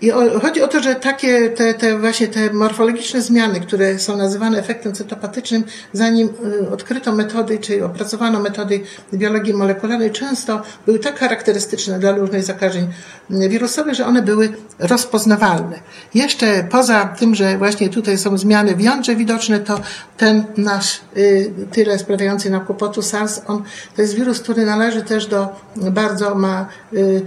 I 0.00 0.12
o, 0.12 0.40
chodzi 0.40 0.62
o 0.62 0.68
to, 0.68 0.82
że 0.82 0.94
takie 0.94 1.50
te, 1.50 1.74
te 1.74 1.98
właśnie 1.98 2.28
te 2.28 2.52
morfologiczne 2.52 3.22
zmiany, 3.22 3.60
które 3.60 3.98
są 3.98 4.16
nazywane 4.16 4.58
efektem 4.58 4.92
cytopatycznym, 4.92 5.64
zanim 5.92 6.28
y, 6.62 6.70
odkryto 6.70 7.12
metody, 7.12 7.58
czy 7.58 7.84
opracowano 7.96 8.40
metody 8.40 8.80
biologii 9.14 9.54
molekularnej, 9.54 10.10
często 10.10 10.62
były 10.86 10.98
tak 10.98 11.18
charakterystyczne 11.18 11.98
dla 11.98 12.12
różnych 12.12 12.42
zakażeń 12.42 12.88
wirusowych, 13.30 13.94
że 13.94 14.06
one 14.06 14.22
były 14.22 14.52
rozpoznawalne. 14.78 15.80
Jeszcze 16.14 16.64
poza 16.70 17.04
tym, 17.04 17.34
że 17.34 17.58
właśnie 17.58 17.88
tutaj 17.88 18.18
są 18.18 18.38
zmiany 18.38 18.76
w 18.76 18.80
jądrze 18.80 19.16
widoczne, 19.16 19.60
to 19.60 19.80
ten 20.16 20.44
nasz 20.56 21.00
y, 21.16 21.52
tyle 21.72 21.98
sprawiający 21.98 22.50
nam 22.50 22.66
kłopotu 22.66 23.02
SARS, 23.02 23.40
on 23.46 23.62
to 23.96 24.02
jest 24.02 24.14
wirus, 24.14 24.40
który 24.40 24.66
należy 24.66 25.02
też 25.02 25.26
do 25.26 25.48
bardzo 25.76 26.34
ma 26.34 26.66
y, 26.92 27.22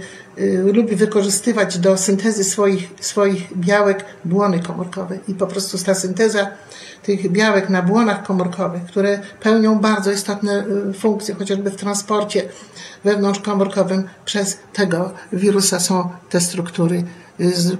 lubi 0.72 0.96
wykorzystywać 0.96 1.78
do 1.78 1.96
syntezy 1.96 2.44
swoich, 2.44 2.88
swoich 3.00 3.56
białek 3.56 4.04
błony 4.24 4.60
komórkowe. 4.60 5.18
I 5.28 5.34
po 5.34 5.46
prostu 5.46 5.78
ta 5.78 5.94
synteza 5.94 6.50
tych 7.02 7.32
białek 7.32 7.68
na 7.68 7.82
błonach 7.82 8.22
komórkowych, 8.22 8.84
które 8.84 9.20
pełnią 9.40 9.78
bardzo 9.78 10.12
istotne 10.12 10.66
y, 10.90 10.92
funkcje, 10.92 11.34
chociażby 11.34 11.70
w 11.70 11.76
transporcie 11.76 12.42
wewnątrzkomórkowym, 13.04 14.08
przez 14.24 14.58
tego 14.72 15.12
wirusa 15.32 15.80
są 15.80 16.10
te 16.30 16.40
struktury 16.40 16.96
y, 16.96 17.04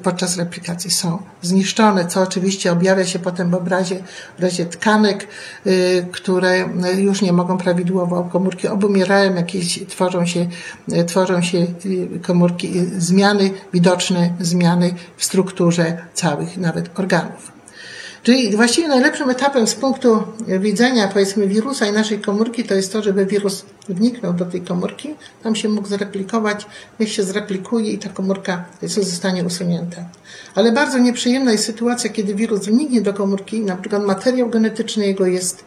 podczas 0.03 0.37
replikacji 0.37 0.91
są 0.91 1.23
zniszczone, 1.43 2.07
co 2.07 2.23
oczywiście 2.23 2.73
objawia 2.73 3.07
się 3.07 3.19
potem 3.19 3.51
w 3.51 3.55
obrazie, 3.55 4.03
w 4.35 4.37
obrazie 4.37 4.67
tkanek, 4.67 5.29
y, 5.67 6.07
które 6.13 6.69
już 6.99 7.23
nie 7.23 7.33
mogą 7.33 7.59
prawidłowo, 7.59 8.29
komórki 8.33 8.69
obumierają, 8.69 9.35
jakieś 9.35 9.87
tworzą 9.89 10.27
się, 10.27 10.47
tworzą 11.07 11.43
się 11.43 11.67
komórki, 12.23 12.73
zmiany, 12.99 13.51
widoczne 13.73 14.35
zmiany 14.41 14.95
w 15.17 15.25
strukturze 15.25 15.99
całych 16.15 16.57
nawet 16.57 17.01
organów. 17.01 17.60
Czyli 18.23 18.57
właściwie 18.57 18.89
najlepszym 18.89 19.31
etapem 19.31 19.67
z 19.67 19.75
punktu 19.75 20.23
widzenia, 20.47 21.09
powiedzmy, 21.09 21.47
wirusa 21.47 21.87
i 21.87 21.93
naszej 21.93 22.19
komórki 22.19 22.65
to 22.65 22.75
jest 22.75 22.93
to, 22.93 23.03
żeby 23.03 23.27
wirus 23.27 23.65
wniknął 23.89 24.33
do 24.33 24.45
tej 24.45 24.61
komórki, 24.61 25.15
tam 25.43 25.55
się 25.55 25.69
mógł 25.69 25.89
zreplikować, 25.89 26.67
niech 27.01 27.13
się 27.13 27.23
zreplikuje 27.23 27.93
i 27.93 27.99
ta 27.99 28.09
komórka 28.09 28.65
zostanie 28.83 29.45
usunięta. 29.45 30.05
Ale 30.55 30.73
bardzo 30.73 30.99
nieprzyjemna 30.99 31.53
jest 31.53 31.65
sytuacja, 31.65 32.11
kiedy 32.11 32.35
wirus 32.35 32.61
wniknie 32.61 33.01
do 33.01 33.15
komórki, 33.15 33.61
na 33.61 33.77
przykład 33.77 34.05
materiał 34.05 34.49
genetyczny 34.49 35.07
jego 35.07 35.27
jest 35.27 35.65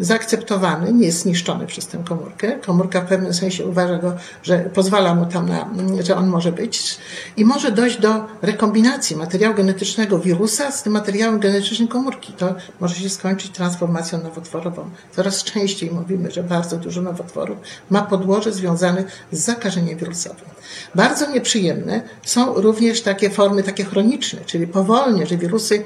zaakceptowany, 0.00 0.92
nie 0.92 1.06
jest 1.06 1.18
zniszczony 1.18 1.66
przez 1.66 1.86
tę 1.86 2.02
komórkę. 2.08 2.52
Komórka 2.52 3.00
w 3.00 3.06
pewnym 3.06 3.34
sensie 3.34 3.66
uważa 3.66 3.98
go, 3.98 4.12
że 4.42 4.58
pozwala 4.58 5.14
mu 5.14 5.26
tam 5.26 5.48
na, 5.48 5.70
że 6.04 6.16
on 6.16 6.26
może 6.26 6.52
być 6.52 6.98
i 7.36 7.44
może 7.44 7.72
dojść 7.72 8.00
do 8.00 8.24
rekombinacji 8.42 9.16
materiału 9.16 9.54
genetycznego 9.54 10.18
wirusa 10.18 10.72
z 10.72 10.82
tym 10.82 10.92
materiałem 10.92 11.40
genetycznym 11.40 11.88
komórki. 11.88 12.32
To 12.32 12.54
może 12.80 12.94
się 12.94 13.10
skończyć 13.10 13.52
transformacją 13.52 14.22
nowotworową. 14.22 14.90
Coraz 15.12 15.44
częściej 15.44 15.90
mówimy, 15.90 16.30
że 16.30 16.42
bardzo 16.42 16.76
dużo 16.76 17.02
nowotworów 17.02 17.58
ma 17.90 18.02
podłoże 18.02 18.52
związane 18.52 19.04
z 19.32 19.38
zakażeniem 19.38 19.98
wirusowym. 19.98 20.48
Bardzo 20.94 21.30
nieprzyjemne 21.30 22.02
są 22.22 22.54
również 22.54 23.02
takie 23.02 23.30
formy, 23.30 23.62
takie 23.62 23.84
chroniczne, 23.84 24.40
czyli 24.46 24.66
powolnie, 24.66 25.26
że 25.26 25.36
wirusy 25.36 25.84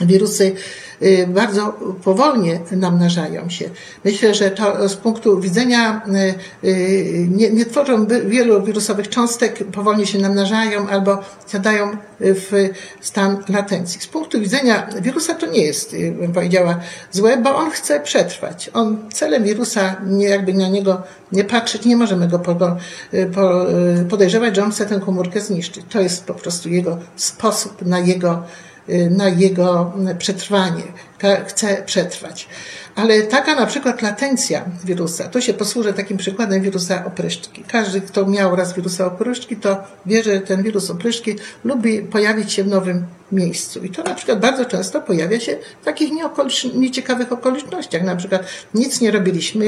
wirusy 0.00 0.54
y, 1.02 1.26
bardzo 1.28 1.78
powolnie 2.04 2.60
namnażają 2.72 3.50
się. 3.50 3.70
Myślę, 4.04 4.34
że 4.34 4.50
to 4.50 4.88
z 4.88 4.96
punktu 4.96 5.40
widzenia 5.40 6.02
y, 6.64 6.68
y, 6.68 7.28
nie, 7.30 7.50
nie 7.50 7.66
tworzą 7.66 8.06
wielu 8.06 8.62
wirusowych 8.62 9.08
cząstek, 9.08 9.64
powolnie 9.72 10.06
się 10.06 10.18
namnażają 10.18 10.88
albo 10.88 11.18
zadają 11.48 11.96
w 12.20 12.68
stan 13.00 13.44
latencji. 13.48 14.00
Z 14.00 14.06
punktu 14.06 14.40
widzenia 14.40 14.88
wirusa 15.00 15.34
to 15.34 15.46
nie 15.46 15.62
jest, 15.62 15.96
bym 16.20 16.32
powiedziała, 16.32 16.80
złe, 17.12 17.36
bo 17.36 17.56
on 17.56 17.70
chce 17.70 18.00
przetrwać. 18.00 18.70
On 18.74 19.10
celem 19.12 19.44
wirusa, 19.44 19.96
nie 20.06 20.28
jakby 20.28 20.54
na 20.54 20.68
niego 20.68 21.02
nie 21.32 21.44
patrzeć, 21.44 21.84
nie 21.84 21.96
możemy 21.96 22.28
go 22.28 22.40
podejrzewać, 24.10 24.56
że 24.56 24.64
on 24.64 24.70
chce 24.70 24.86
tę 24.86 25.00
komórkę 25.00 25.40
zniszczyć. 25.40 25.84
To 25.90 26.00
jest 26.00 26.24
po 26.24 26.34
prostu 26.34 26.68
jego 26.68 26.98
sposób 27.16 27.86
na 27.86 27.98
jego 27.98 28.42
na 29.10 29.28
jego 29.28 29.92
przetrwanie, 30.18 30.82
chce 31.46 31.82
przetrwać. 31.86 32.48
Ale 32.94 33.22
taka 33.22 33.54
na 33.54 33.66
przykład 33.66 34.02
latencja 34.02 34.64
wirusa, 34.84 35.28
to 35.28 35.40
się 35.40 35.54
posłużę 35.54 35.92
takim 35.92 36.16
przykładem 36.16 36.62
wirusa 36.62 37.04
opryszczki. 37.04 37.64
Każdy, 37.68 38.00
kto 38.00 38.26
miał 38.26 38.56
raz 38.56 38.74
wirusa 38.74 39.06
opryszczki, 39.06 39.56
to 39.56 39.84
wie, 40.06 40.22
że 40.22 40.40
ten 40.40 40.62
wirus 40.62 40.90
opryszczki 40.90 41.36
lubi 41.64 41.98
pojawić 41.98 42.52
się 42.52 42.64
w 42.64 42.68
nowym 42.68 43.06
miejscu. 43.32 43.84
I 43.84 43.90
to 43.90 44.02
na 44.02 44.14
przykład 44.14 44.40
bardzo 44.40 44.64
często 44.64 45.00
pojawia 45.00 45.40
się 45.40 45.58
w 45.82 45.84
takich 45.84 46.10
nieciekawych 46.74 47.32
okolicznościach. 47.32 48.02
Na 48.02 48.16
przykład 48.16 48.44
nic 48.74 49.00
nie 49.00 49.10
robiliśmy, 49.10 49.64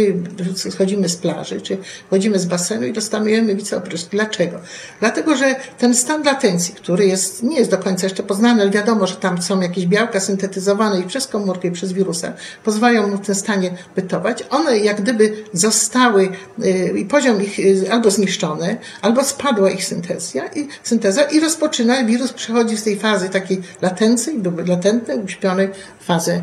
schodzimy 0.71 1.09
z 1.09 1.17
plaży, 1.17 1.61
czy 1.61 1.79
chodzimy 2.11 2.39
z 2.39 2.47
basenu 2.47 2.87
i 2.87 2.93
dostajemy 2.93 3.55
wiceopryszki. 3.55 4.09
Dlaczego? 4.11 4.59
Dlatego, 5.01 5.37
że 5.37 5.57
ten 5.79 5.95
stan 5.95 6.23
latencji, 6.23 6.75
który 6.75 7.07
jest, 7.07 7.43
nie 7.43 7.59
jest 7.59 7.71
do 7.71 7.79
końca 7.79 8.07
jeszcze 8.07 8.23
poznany, 8.23 8.63
ale 8.63 8.71
wiadomo, 8.71 9.07
że 9.07 9.17
tam 9.17 9.43
są 9.43 9.61
jakieś 9.61 9.87
białka 9.87 10.21
syntetyzowane 10.21 11.01
i 11.01 11.05
przez 11.05 11.27
komórkę, 11.39 11.71
przez 11.71 11.93
wirusa, 11.93 12.33
pozwalają 12.65 13.09
mu 13.09 13.17
w 13.17 13.27
tym 13.27 13.35
stanie 13.35 13.71
bytować. 13.97 14.45
One 14.51 14.79
jak 14.79 15.01
gdyby 15.01 15.45
zostały 15.53 16.29
y, 16.65 16.99
i 16.99 17.05
poziom 17.05 17.43
ich 17.43 17.59
y, 17.59 17.93
albo 17.93 18.11
zniszczony, 18.11 18.77
albo 19.03 19.25
spadła 19.25 19.71
ich 19.71 19.85
syntezja 19.85 20.43
i, 20.47 20.69
synteza 20.83 21.23
i 21.23 21.41
rozpoczyna, 21.41 22.05
wirus 22.05 22.33
przechodzi 22.33 22.77
z 22.77 22.85
tej 22.85 22.97
fazy 22.97 23.29
takiej 23.29 23.63
latencji, 23.83 24.43
latentnej, 24.67 25.19
uśpionej 25.19 25.69
fazę, 26.01 26.43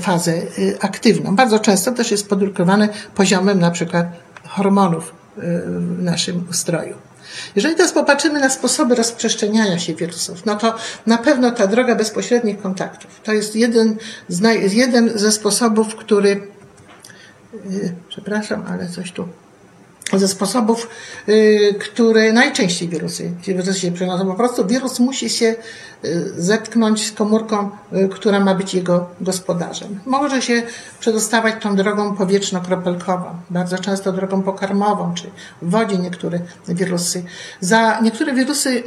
fazę 0.00 0.32
y, 0.32 0.76
aktywną. 0.80 1.36
Bardzo 1.36 1.58
często 1.58 1.92
też 1.92 2.10
jest 2.10 2.28
podrukowane 2.28 2.88
poziomem 3.14 3.58
na 3.58 3.70
przykład 3.70 4.06
hormonów 4.44 5.14
w 5.36 6.02
naszym 6.02 6.44
ustroju. 6.50 7.11
Jeżeli 7.56 7.74
teraz 7.74 7.92
popatrzymy 7.92 8.40
na 8.40 8.50
sposoby 8.50 8.94
rozprzestrzeniania 8.94 9.78
się 9.78 9.94
wirusów, 9.94 10.46
no 10.46 10.56
to 10.56 10.74
na 11.06 11.18
pewno 11.18 11.50
ta 11.50 11.66
droga 11.66 11.94
bezpośrednich 11.94 12.62
kontaktów. 12.62 13.20
To 13.24 13.32
jest 13.32 13.56
jeden, 13.56 13.96
z, 14.28 14.72
jeden 14.72 15.18
ze 15.18 15.32
sposobów, 15.32 15.96
który, 15.96 16.28
yy, 17.70 17.92
przepraszam, 18.08 18.64
ale 18.68 18.88
coś 18.88 19.12
tu 19.12 19.28
ze 20.18 20.28
sposobów, 20.28 20.88
y, 21.28 21.74
które 21.80 22.32
najczęściej 22.32 22.88
wirusy, 22.88 23.30
wirusy 23.46 23.74
się 23.74 23.92
przenoszą. 23.92 24.26
Po 24.26 24.34
prostu 24.34 24.66
wirus 24.66 25.00
musi 25.00 25.30
się 25.30 25.54
y, 26.04 26.32
zetknąć 26.36 27.06
z 27.06 27.12
komórką, 27.12 27.70
y, 27.92 28.08
która 28.08 28.40
ma 28.40 28.54
być 28.54 28.74
jego 28.74 29.10
gospodarzem. 29.20 30.00
Może 30.06 30.42
się 30.42 30.62
przedostawać 31.00 31.54
tą 31.62 31.76
drogą 31.76 32.16
powietrzno-kropelkową, 32.16 33.24
bardzo 33.50 33.78
często 33.78 34.12
drogą 34.12 34.42
pokarmową, 34.42 35.14
czy 35.14 35.30
w 35.62 35.70
wodzie 35.70 35.98
niektóre 35.98 36.40
wirusy. 36.68 37.24
Za 37.60 38.00
niektóre 38.00 38.34
wirusy 38.34 38.82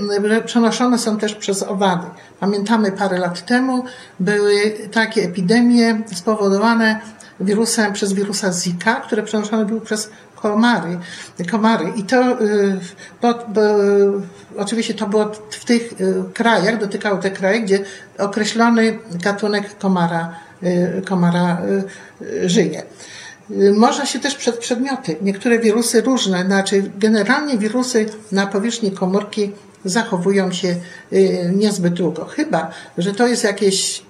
przenoszone 0.45 0.99
są 0.99 1.17
też 1.17 1.35
przez 1.35 1.63
owady. 1.63 2.07
Pamiętamy 2.39 2.91
parę 2.91 3.19
lat 3.19 3.45
temu 3.45 3.83
były 4.19 4.73
takie 4.91 5.21
epidemie 5.23 6.01
spowodowane 6.13 6.99
wirusem 7.39 7.93
przez 7.93 8.13
wirusa 8.13 8.53
Zika, 8.53 8.95
które 8.95 9.23
przenoszone 9.23 9.65
były 9.65 9.81
przez 9.81 10.09
komary. 10.35 10.99
komary. 11.51 11.93
I 11.95 12.03
to, 12.03 12.41
y, 12.41 12.79
bo, 13.21 13.33
bo, 13.47 13.61
oczywiście 14.57 14.93
to 14.93 15.07
było 15.07 15.31
w 15.49 15.65
tych 15.65 16.01
y, 16.01 16.23
krajach, 16.33 16.79
dotykało 16.79 17.17
te 17.17 17.31
kraje, 17.31 17.61
gdzie 17.61 17.79
określony 18.17 18.99
gatunek 19.23 19.77
komara, 19.77 20.35
y, 20.63 21.01
komara 21.05 21.61
żyje. 22.45 22.83
Można 23.73 24.05
się 24.05 24.19
też 24.19 24.35
przed 24.35 24.57
przedmioty. 24.57 25.15
Niektóre 25.21 25.59
wirusy 25.59 26.01
różne, 26.01 26.45
znaczy 26.45 26.91
generalnie 26.97 27.57
wirusy 27.57 28.05
na 28.31 28.47
powierzchni 28.47 28.91
komórki 28.91 29.51
zachowują 29.85 30.51
się 30.51 30.75
niezbyt 31.53 31.93
długo. 31.93 32.25
Chyba, 32.25 32.71
że 32.97 33.13
to 33.13 33.27
jest 33.27 33.43
jakieś 33.43 34.04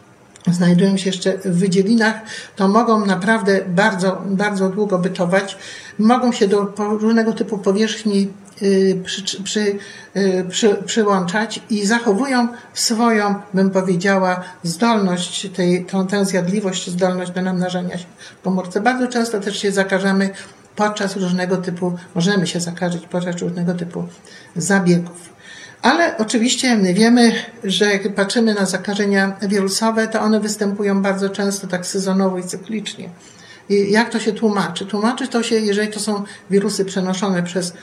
znajdują 0.53 0.97
się 0.97 1.10
jeszcze 1.10 1.38
w 1.38 1.60
wydzielinach, 1.60 2.15
to 2.55 2.67
mogą 2.67 3.05
naprawdę 3.05 3.62
bardzo, 3.67 4.21
bardzo 4.25 4.69
długo 4.69 4.97
bytować. 4.97 5.58
Mogą 5.99 6.31
się 6.31 6.47
do 6.47 6.73
różnego 6.77 7.34
typu 7.34 7.58
powierzchni 7.58 8.34
y, 8.62 9.01
przy, 9.05 9.43
przy, 9.43 9.77
y, 10.15 10.45
przy, 10.49 10.75
przyłączać 10.86 11.62
i 11.69 11.86
zachowują 11.86 12.47
swoją, 12.73 13.36
bym 13.53 13.69
powiedziała, 13.69 14.43
zdolność, 14.63 15.49
tej, 15.55 15.86
tą, 15.86 16.08
tę 16.08 16.25
zjadliwość, 16.25 16.89
zdolność 16.89 17.31
do 17.31 17.41
namnażania 17.41 17.97
się 17.97 18.05
w 18.39 18.43
komórce. 18.43 18.81
Bardzo 18.81 19.08
często 19.08 19.39
też 19.39 19.60
się 19.60 19.71
zakażemy 19.71 20.29
podczas 20.75 21.15
różnego 21.15 21.58
typu, 21.58 21.97
możemy 22.15 22.47
się 22.47 22.60
zakażyć 22.60 23.05
podczas 23.05 23.41
różnego 23.41 23.73
typu 23.73 24.03
zabiegów. 24.55 25.35
Ale 25.86 26.17
oczywiście 26.17 26.78
my 26.78 26.93
wiemy, 26.93 27.32
że 27.63 27.86
jak 27.86 28.15
patrzymy 28.15 28.54
na 28.54 28.65
zakażenia 28.65 29.38
wirusowe, 29.41 30.08
to 30.08 30.21
one 30.21 30.39
występują 30.39 31.02
bardzo 31.02 31.30
często 31.30 31.67
tak 31.67 31.86
sezonowo 31.86 32.38
i 32.38 32.43
cyklicznie. 32.43 33.10
I 33.69 33.91
jak 33.91 34.10
to 34.10 34.19
się 34.19 34.34
tłumaczy? 34.34 34.86
Tłumaczy 34.86 35.28
to 35.28 35.43
się, 35.43 35.56
jeżeli 35.56 35.88
to 35.88 36.00
są 36.00 36.24
wirusy 36.50 36.86
przenoszone 36.86 37.43
przez 37.43 37.74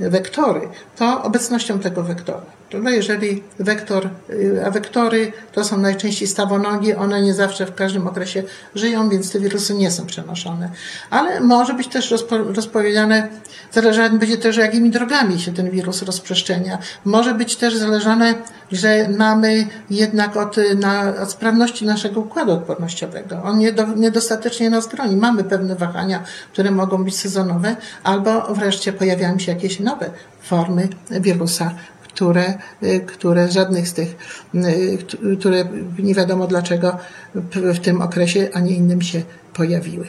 wektory, 0.00 0.60
to 0.96 1.22
obecnością 1.22 1.78
tego 1.78 2.02
wektora. 2.02 2.57
Prawda? 2.70 2.90
Jeżeli 2.90 3.42
wektor, 3.58 4.10
y, 4.30 4.62
a 4.66 4.70
wektory 4.70 5.32
to 5.52 5.64
są 5.64 5.78
najczęściej 5.78 6.28
stawonogi, 6.28 6.94
one 6.94 7.22
nie 7.22 7.34
zawsze 7.34 7.66
w 7.66 7.74
każdym 7.74 8.06
okresie 8.06 8.42
żyją, 8.74 9.08
więc 9.08 9.32
te 9.32 9.40
wirusy 9.40 9.74
nie 9.74 9.90
są 9.90 10.06
przenoszone. 10.06 10.70
Ale 11.10 11.40
może 11.40 11.74
być 11.74 11.88
też 11.88 12.10
rozpo, 12.10 12.38
rozpowiedziane, 12.38 13.28
zależane 13.72 14.18
będzie 14.18 14.38
też 14.38 14.56
jakimi 14.56 14.90
drogami 14.90 15.40
się 15.40 15.54
ten 15.54 15.70
wirus 15.70 16.02
rozprzestrzenia. 16.02 16.78
Może 17.04 17.34
być 17.34 17.56
też 17.56 17.76
zależane, 17.76 18.34
że 18.72 19.08
mamy 19.18 19.66
jednak 19.90 20.36
od, 20.36 20.56
na, 20.76 21.14
od 21.22 21.30
sprawności 21.30 21.86
naszego 21.86 22.20
układu 22.20 22.52
odpornościowego. 22.52 23.42
On 23.44 23.58
nie 23.58 23.72
do, 23.72 23.86
niedostatecznie 23.86 24.70
nas 24.70 24.88
chroni. 24.88 25.16
Mamy 25.16 25.44
pewne 25.44 25.76
wahania, 25.76 26.22
które 26.52 26.70
mogą 26.70 27.04
być 27.04 27.16
sezonowe, 27.16 27.76
albo 28.02 28.54
wreszcie 28.54 28.92
pojawiają 28.92 29.38
się 29.38 29.52
jakieś 29.52 29.80
nowe 29.80 30.10
formy 30.42 30.88
wirusa, 31.10 31.74
które, 32.18 32.58
y, 32.82 33.00
które 33.00 33.48
żadnych 33.48 33.88
z 33.88 33.92
tych, 33.92 34.16
y, 34.54 35.36
które 35.38 35.64
nie 35.98 36.14
wiadomo 36.14 36.46
dlaczego 36.46 36.96
w 37.34 37.78
tym 37.78 38.02
okresie, 38.02 38.48
ani 38.52 38.72
innym 38.72 39.02
się 39.02 39.22
pojawiły. 39.54 40.06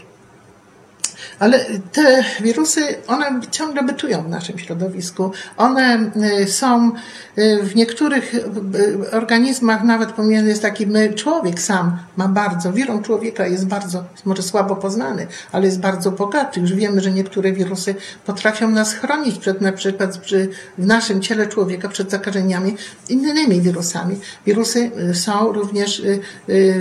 Ale 1.39 1.65
te 1.91 2.23
wirusy, 2.41 2.81
one 3.07 3.41
ciągle 3.51 3.83
bytują 3.83 4.23
w 4.23 4.29
naszym 4.29 4.59
środowisku. 4.59 5.31
One 5.57 6.11
y, 6.41 6.47
są 6.47 6.91
y, 7.37 7.63
w 7.63 7.75
niektórych 7.75 8.35
y, 8.35 9.11
organizmach, 9.11 9.83
nawet 9.83 10.11
pomiędzy 10.11 10.49
jest 10.49 10.61
taki, 10.61 10.87
my, 10.87 11.13
człowiek 11.13 11.61
sam 11.61 11.97
ma 12.17 12.27
bardzo, 12.27 12.73
wirom 12.73 13.03
człowieka 13.03 13.47
jest 13.47 13.67
bardzo, 13.67 14.03
może 14.25 14.43
słabo 14.43 14.75
poznany, 14.75 15.27
ale 15.51 15.65
jest 15.65 15.79
bardzo 15.79 16.11
bogaty. 16.11 16.59
Już 16.59 16.73
wiemy, 16.73 17.01
że 17.01 17.11
niektóre 17.11 17.51
wirusy 17.51 17.95
potrafią 18.25 18.69
nas 18.69 18.93
chronić 18.93 19.39
przed 19.39 19.61
na 19.61 19.71
przykład 19.71 20.17
przy, 20.17 20.49
w 20.77 20.85
naszym 20.85 21.21
ciele 21.21 21.47
człowieka 21.47 21.89
przed 21.89 22.11
zakażeniami 22.11 22.75
innymi 23.09 23.61
wirusami. 23.61 24.19
Wirusy 24.45 24.91
są 25.13 25.51
również 25.51 26.01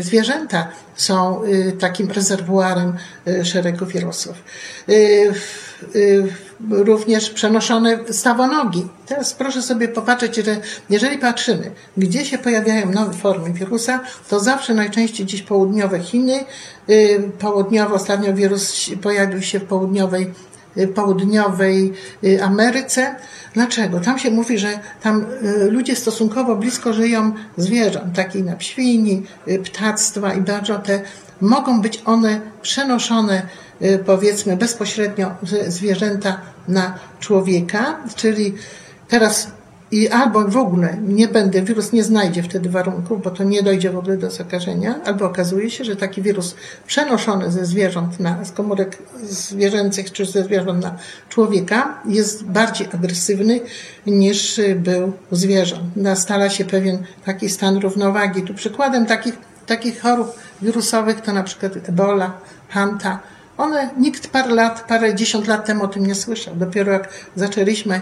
zwierzęta 0.00 0.68
są 0.96 1.42
takim 1.78 2.10
rezerwuarem 2.10 2.92
szeregu 3.44 3.86
wirusów. 3.86 4.36
Y, 4.88 5.32
również 6.70 7.30
przenoszone 7.30 7.98
stawonogi. 8.11 8.87
Teraz 9.06 9.34
proszę 9.34 9.62
sobie 9.62 9.88
popatrzeć, 9.88 10.37
że 10.37 10.56
jeżeli 10.90 11.18
patrzymy, 11.18 11.70
gdzie 11.96 12.24
się 12.24 12.38
pojawiają 12.38 12.92
nowe 12.92 13.12
formy 13.12 13.52
wirusa, 13.52 14.00
to 14.28 14.40
zawsze 14.40 14.74
najczęściej 14.74 15.26
gdzieś 15.26 15.42
południowe 15.42 16.00
Chiny, 16.00 16.44
południowo 17.38 17.94
ostatnio 17.94 18.34
wirus 18.34 18.90
pojawił 19.02 19.42
się 19.42 19.58
w 19.58 19.64
południowej 19.64 20.34
południowej 20.94 21.92
Ameryce. 22.42 23.14
Dlaczego? 23.54 24.00
Tam 24.00 24.18
się 24.18 24.31
mówi, 24.31 24.59
że 24.59 24.78
tam 25.02 25.26
ludzie 25.70 25.96
stosunkowo 25.96 26.57
blisko 26.57 26.92
żyją 26.92 27.33
zwierząt, 27.57 28.16
takich 28.16 28.44
na 28.44 28.61
świni, 28.61 29.22
ptactwa 29.64 30.35
i 30.35 30.40
bardzo 30.40 30.78
te 30.78 31.00
mogą 31.40 31.81
być 31.81 32.02
one 32.04 32.40
przenoszone 32.62 33.42
powiedzmy 34.07 34.57
bezpośrednio 34.57 35.31
ze 35.42 35.70
zwierzęta 35.70 36.40
na 36.68 36.98
człowieka, 37.20 37.96
czyli 38.16 38.54
teraz 39.09 39.50
i 39.90 40.09
albo 40.09 40.44
w 40.48 40.57
ogóle 40.57 40.96
nie 41.03 41.29
będę, 41.29 41.62
wirus 41.62 41.92
nie 41.92 42.05
znajdzie 42.05 42.42
wtedy 42.42 42.70
warunków, 42.70 43.22
bo 43.22 43.31
to 43.31 43.44
nie 43.44 43.62
dojdzie 43.62 43.90
w 43.90 43.98
ogóle 43.98 44.16
do 44.16 44.31
zakażenia, 44.31 45.01
albo 45.05 45.24
okazuje 45.24 45.70
się, 45.70 45.85
że 45.85 45.96
taki 45.96 46.22
wirus 46.22 46.55
przenoszony 46.87 47.51
ze 47.51 47.66
zwierząt 47.66 48.20
na, 48.20 48.44
z 48.44 48.53
komórek 48.53 48.98
zwierzęcych 49.22 50.12
czy 50.12 50.27
ze 50.27 50.44
zwierząt 50.44 50.83
na 50.83 50.96
człowieka 51.29 52.03
jest 52.09 52.44
bardziej 52.44 52.88
agresywny 52.94 53.61
niż 54.07 54.61
był 54.77 55.12
u 55.33 55.37
zwierząt. 55.37 55.96
Nastala 55.96 56.51
się 56.51 56.64
pewien 56.64 56.98
taki 57.24 57.48
stan 57.48 57.77
równowagi. 57.77 58.42
Tu 58.42 58.55
przykładem 58.55 59.07
takich, 59.07 59.35
takich 59.66 60.01
chorób 60.01 60.38
wirusowych 60.62 61.20
to 61.20 61.33
na 61.33 61.42
przykład 61.42 61.88
Ebola, 61.88 62.33
Hanta. 62.68 63.18
One, 63.59 63.90
nikt 63.98 64.29
parę 64.29 64.55
lat, 64.55 64.85
parę 64.88 65.14
dziesiąt 65.14 65.46
lat 65.46 65.66
temu 65.66 65.85
o 65.85 65.88
tym 65.88 66.07
nie 66.07 66.14
słyszał. 66.14 66.55
Dopiero 66.57 66.92
jak 66.92 67.09
zaczęliśmy 67.37 68.01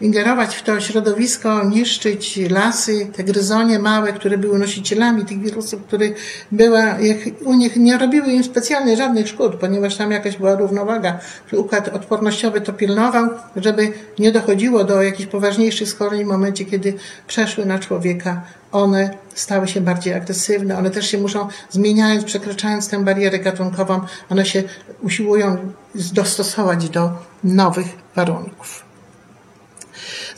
ingerować 0.00 0.56
w 0.56 0.62
to 0.62 0.80
środowisko, 0.80 1.64
niszczyć 1.64 2.40
lasy, 2.50 3.06
te 3.16 3.24
gryzonie 3.24 3.78
małe, 3.78 4.12
które 4.12 4.38
były 4.38 4.58
nosicielami 4.58 5.24
tych 5.24 5.40
wirusów, 5.40 5.82
które 5.82 6.06
była, 6.52 6.96
u 7.44 7.54
nich 7.54 7.76
nie 7.76 7.98
robiły 7.98 8.32
im 8.32 8.44
specjalnie 8.44 8.96
żadnych 8.96 9.28
szkód, 9.28 9.54
ponieważ 9.54 9.96
tam 9.96 10.10
jakaś 10.10 10.36
była 10.36 10.54
równowaga. 10.54 11.18
Układ 11.52 11.88
odpornościowy 11.88 12.60
to 12.60 12.72
pilnował, 12.72 13.28
żeby 13.56 13.92
nie 14.18 14.32
dochodziło 14.32 14.84
do 14.84 15.02
jakichś 15.02 15.28
poważniejszych 15.28 15.88
schorzeń 15.88 16.24
w 16.24 16.28
momencie, 16.28 16.64
kiedy 16.64 16.94
przeszły 17.26 17.66
na 17.66 17.78
człowieka. 17.78 18.42
One 18.72 19.10
stały 19.34 19.68
się 19.68 19.80
bardziej 19.80 20.14
agresywne, 20.14 20.78
one 20.78 20.90
też 20.90 21.10
się 21.10 21.18
muszą, 21.18 21.48
zmieniając, 21.70 22.24
przekraczając 22.24 22.88
tę 22.88 23.04
barierę 23.04 23.38
gatunkową, 23.38 24.00
one 24.30 24.46
się 24.46 24.62
usiłują 25.02 25.72
dostosować 25.94 26.88
do 26.88 27.10
nowych 27.44 27.86
warunków. 28.16 28.87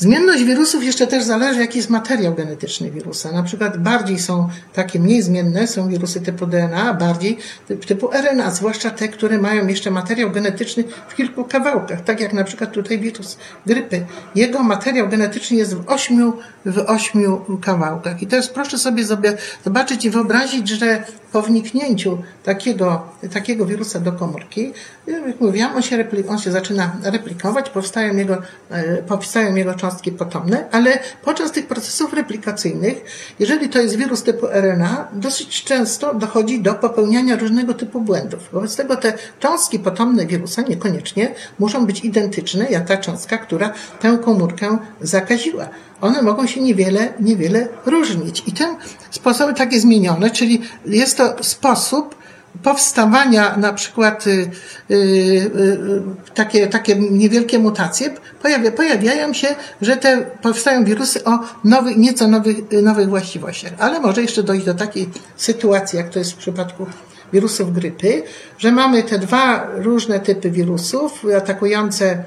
Zmienność 0.00 0.44
wirusów 0.44 0.84
jeszcze 0.84 1.06
też 1.06 1.24
zależy, 1.24 1.60
jaki 1.60 1.78
jest 1.78 1.90
materiał 1.90 2.34
genetyczny 2.34 2.90
wirusa. 2.90 3.32
Na 3.32 3.42
przykład 3.42 3.78
bardziej 3.78 4.18
są 4.18 4.48
takie 4.72 5.00
mniej 5.00 5.22
zmienne, 5.22 5.66
są 5.66 5.88
wirusy 5.88 6.20
typu 6.20 6.46
DNA, 6.46 6.94
bardziej 6.94 7.38
typu 7.86 8.10
RNA, 8.12 8.50
zwłaszcza 8.50 8.90
te, 8.90 9.08
które 9.08 9.38
mają 9.38 9.66
jeszcze 9.66 9.90
materiał 9.90 10.30
genetyczny 10.30 10.84
w 11.08 11.14
kilku 11.14 11.44
kawałkach, 11.44 12.00
tak 12.00 12.20
jak 12.20 12.32
na 12.32 12.44
przykład 12.44 12.72
tutaj 12.72 12.98
wirus 12.98 13.38
grypy. 13.66 14.06
Jego 14.34 14.62
materiał 14.62 15.08
genetyczny 15.08 15.56
jest 15.56 15.74
w 15.74 15.88
ośmiu, 15.88 16.32
w 16.66 16.78
ośmiu 16.78 17.44
kawałkach. 17.62 18.22
I 18.22 18.26
teraz 18.26 18.48
proszę 18.48 18.78
sobie 18.78 19.04
zobaczyć 19.64 20.04
i 20.04 20.10
wyobrazić, 20.10 20.68
że 20.68 21.04
po 21.32 21.42
wniknięciu 21.42 22.18
takiego, 22.44 23.02
takiego 23.32 23.66
wirusa 23.66 24.00
do 24.00 24.12
komórki, 24.12 24.72
jak 25.06 25.40
mówiłam, 25.40 25.76
on 25.76 25.82
się, 25.82 26.04
on 26.28 26.38
się 26.38 26.52
zaczyna 26.52 26.96
replikować, 27.02 27.70
powstają 27.70 28.16
jego, 28.16 28.38
e, 28.70 28.96
powstają 28.96 29.54
jego 29.54 29.74
cząstki 29.74 30.12
potomne, 30.12 30.68
ale 30.72 30.98
podczas 31.24 31.52
tych 31.52 31.66
procesów 31.66 32.12
replikacyjnych, 32.12 33.04
jeżeli 33.38 33.68
to 33.68 33.78
jest 33.78 33.96
wirus 33.96 34.22
typu 34.22 34.46
RNA, 34.46 35.08
dosyć 35.12 35.64
często 35.64 36.14
dochodzi 36.14 36.60
do 36.60 36.74
popełniania 36.74 37.36
różnego 37.36 37.74
typu 37.74 38.00
błędów. 38.00 38.48
Wobec 38.52 38.76
tego 38.76 38.96
te 38.96 39.12
cząstki 39.40 39.78
potomne 39.78 40.26
wirusa 40.26 40.62
niekoniecznie 40.62 41.34
muszą 41.58 41.86
być 41.86 42.04
identyczne 42.04 42.70
jak 42.70 42.86
ta 42.86 42.96
cząstka, 42.96 43.38
która 43.38 43.72
tę 44.00 44.18
komórkę 44.24 44.78
zakaziła 45.00 45.68
one 46.00 46.22
mogą 46.22 46.46
się 46.46 46.60
niewiele, 46.60 47.12
niewiele 47.20 47.68
różnić. 47.86 48.42
I 48.46 48.52
te 48.52 48.76
sposoby 49.10 49.54
takie 49.54 49.80
zmienione, 49.80 50.30
czyli 50.30 50.62
jest 50.86 51.16
to 51.16 51.44
sposób 51.44 52.20
powstawania 52.62 53.56
na 53.56 53.72
przykład 53.72 54.26
y, 54.26 54.30
y, 54.30 54.94
y, 54.94 56.02
takie, 56.34 56.66
takie 56.66 56.96
niewielkie 56.96 57.58
mutacje 57.58 58.14
pojawia, 58.42 58.72
pojawiają 58.72 59.32
się, 59.32 59.48
że 59.82 59.96
te 59.96 60.26
powstają 60.42 60.84
wirusy 60.84 61.24
o 61.24 61.38
nowych, 61.64 61.96
nieco 61.96 62.28
nowych, 62.28 62.56
nowych 62.82 63.08
właściwościach. 63.08 63.72
Ale 63.78 64.00
może 64.00 64.22
jeszcze 64.22 64.42
dojść 64.42 64.66
do 64.66 64.74
takiej 64.74 65.08
sytuacji, 65.36 65.96
jak 65.96 66.08
to 66.08 66.18
jest 66.18 66.32
w 66.32 66.36
przypadku 66.36 66.86
wirusów 67.32 67.72
grypy, 67.72 68.22
że 68.58 68.72
mamy 68.72 69.02
te 69.02 69.18
dwa 69.18 69.66
różne 69.74 70.20
typy 70.20 70.50
wirusów 70.50 71.24
atakujące, 71.36 72.24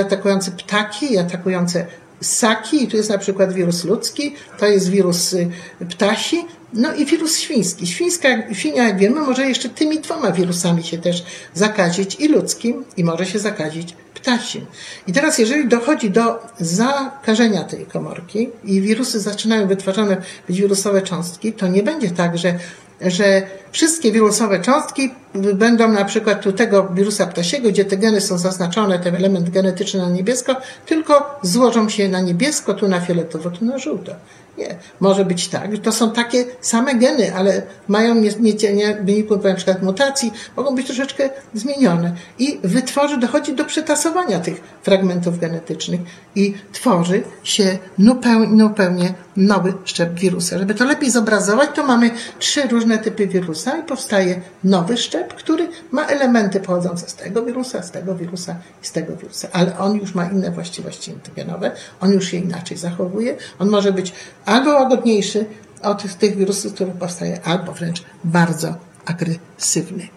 atakujące 0.00 0.50
ptaki 0.50 1.12
i 1.12 1.18
atakujące 1.18 1.86
ssaki, 2.22 2.84
i 2.84 2.88
tu 2.88 2.96
jest 2.96 3.10
na 3.10 3.18
przykład 3.18 3.52
wirus 3.52 3.84
ludzki, 3.84 4.34
to 4.58 4.66
jest 4.66 4.90
wirus 4.90 5.32
y, 5.32 5.50
ptasi, 5.90 6.44
no 6.72 6.94
i 6.94 7.06
wirus 7.06 7.38
świński. 7.38 7.86
Świńska, 7.86 8.28
świnia, 8.52 8.84
jak 8.84 8.98
wiemy, 8.98 9.20
może 9.20 9.46
jeszcze 9.46 9.68
tymi 9.68 10.00
dwoma 10.00 10.32
wirusami 10.32 10.82
się 10.82 10.98
też 10.98 11.24
zakazić, 11.54 12.14
i 12.14 12.28
ludzkim, 12.28 12.84
i 12.96 13.04
może 13.04 13.26
się 13.26 13.38
zakazić 13.38 13.96
ptasim. 14.14 14.66
I 15.06 15.12
teraz, 15.12 15.38
jeżeli 15.38 15.68
dochodzi 15.68 16.10
do 16.10 16.38
zakażenia 16.58 17.64
tej 17.64 17.86
komorki 17.86 18.48
i 18.64 18.80
wirusy 18.80 19.20
zaczynają 19.20 19.66
wytwarzane 19.66 20.16
być 20.48 20.60
wirusowe 20.60 21.02
cząstki, 21.02 21.52
to 21.52 21.68
nie 21.68 21.82
będzie 21.82 22.10
tak, 22.10 22.38
że, 22.38 22.58
że 23.00 23.42
wszystkie 23.72 24.12
wirusowe 24.12 24.60
cząstki 24.60 25.10
będą 25.34 25.92
na 25.92 26.04
przykład 26.04 26.46
u 26.46 26.52
tego 26.52 26.88
wirusa 26.94 27.26
ptasiego, 27.26 27.68
gdzie 27.68 27.84
te 27.84 27.96
geny 27.96 28.20
są 28.20 28.38
zaznaczone, 28.38 28.98
ten 28.98 29.16
element 29.16 29.50
genetyczny 29.50 30.00
na 30.00 30.08
niebiesko, 30.10 30.56
tylko 30.86 31.38
złożą 31.42 31.88
się 31.88 32.08
na 32.08 32.20
niebiesko, 32.20 32.74
tu 32.74 32.88
na 32.88 33.00
fioletowo, 33.00 33.50
tu 33.50 33.64
na 33.64 33.78
żółto. 33.78 34.12
Nie. 34.58 34.76
Może 35.00 35.24
być 35.24 35.48
tak, 35.48 35.76
że 35.76 35.82
to 35.82 35.92
są 35.92 36.10
takie 36.10 36.44
same 36.60 36.94
geny, 36.94 37.34
ale 37.34 37.62
mają 37.88 38.14
nie, 38.14 38.30
w 38.30 39.04
wyniku 39.04 39.36
na 39.36 39.54
przykład 39.54 39.82
mutacji, 39.82 40.32
mogą 40.56 40.74
być 40.74 40.86
troszeczkę 40.86 41.30
zmienione. 41.54 42.14
I 42.38 42.58
wytworzy, 42.64 43.18
dochodzi 43.18 43.54
do 43.54 43.64
przetasowania 43.64 44.40
tych 44.40 44.60
fragmentów 44.82 45.38
genetycznych 45.38 46.00
i 46.34 46.54
tworzy 46.72 47.22
się 47.44 47.78
zupełnie 47.98 49.14
nowy 49.36 49.72
szczep 49.84 50.14
wirusa. 50.14 50.58
Żeby 50.58 50.74
to 50.74 50.84
lepiej 50.84 51.10
zobrazować, 51.10 51.70
to 51.74 51.86
mamy 51.86 52.10
trzy 52.38 52.68
różne 52.68 52.98
typy 52.98 53.26
wirusa 53.60 53.78
i 53.78 53.82
powstaje 53.82 54.40
nowy 54.64 54.96
szczep, 54.96 55.34
który 55.34 55.68
ma 55.90 56.06
elementy 56.06 56.60
pochodzące 56.60 57.08
z 57.08 57.14
tego 57.14 57.42
wirusa, 57.42 57.82
z 57.82 57.90
tego 57.90 58.14
wirusa 58.14 58.56
i 58.82 58.86
z 58.86 58.92
tego 58.92 59.16
wirusa. 59.16 59.48
Ale 59.52 59.78
on 59.78 59.96
już 59.96 60.14
ma 60.14 60.24
inne 60.24 60.50
właściwości 60.50 61.12
antygenowe, 61.12 61.72
on 62.00 62.12
już 62.12 62.32
je 62.32 62.40
inaczej 62.40 62.76
zachowuje. 62.76 63.36
On 63.58 63.68
może 63.68 63.92
być 63.92 64.12
albo 64.46 64.70
łagodniejszy 64.70 65.46
od 65.82 66.18
tych 66.18 66.36
wirusów, 66.36 66.74
które 66.74 66.92
powstaje, 66.92 67.40
albo 67.44 67.72
wręcz 67.72 68.02
bardzo 68.24 68.74
agresywny. 69.06 70.08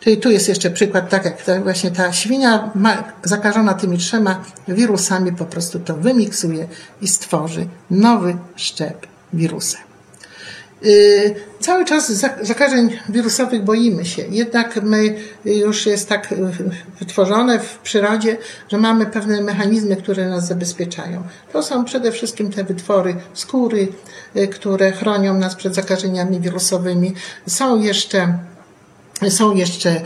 Czyli 0.00 0.16
tu 0.16 0.30
jest 0.30 0.48
jeszcze 0.48 0.70
przykład, 0.70 1.08
tak 1.08 1.24
jak 1.24 1.62
właśnie 1.62 1.90
ta 1.90 2.12
świnia 2.12 2.70
ma, 2.74 3.04
zakażona 3.24 3.74
tymi 3.74 3.98
trzema 3.98 4.44
wirusami 4.68 5.32
po 5.32 5.44
prostu 5.44 5.80
to 5.80 5.94
wymiksuje 5.94 6.68
i 7.00 7.08
stworzy 7.08 7.66
nowy 7.90 8.36
szczep 8.56 9.06
wirusa. 9.32 9.89
Yy, 10.82 11.34
cały 11.60 11.84
czas 11.84 12.12
zakażeń 12.42 12.90
wirusowych 13.08 13.64
boimy 13.64 14.04
się, 14.04 14.22
jednak 14.30 14.82
my 14.82 15.14
już 15.44 15.86
jest 15.86 16.08
tak 16.08 16.30
yy, 16.30 16.52
wytworzone 16.98 17.58
w 17.58 17.78
przyrodzie, 17.78 18.36
że 18.68 18.78
mamy 18.78 19.06
pewne 19.06 19.42
mechanizmy, 19.42 19.96
które 19.96 20.28
nas 20.28 20.46
zabezpieczają. 20.46 21.22
To 21.52 21.62
są 21.62 21.84
przede 21.84 22.12
wszystkim 22.12 22.52
te 22.52 22.64
wytwory 22.64 23.16
skóry, 23.34 23.88
yy, 24.34 24.48
które 24.48 24.92
chronią 24.92 25.34
nas 25.34 25.54
przed 25.54 25.74
zakażeniami 25.74 26.40
wirusowymi. 26.40 27.14
Są 27.46 27.80
jeszcze 27.80 28.38
są 29.28 29.54
jeszcze 29.54 30.00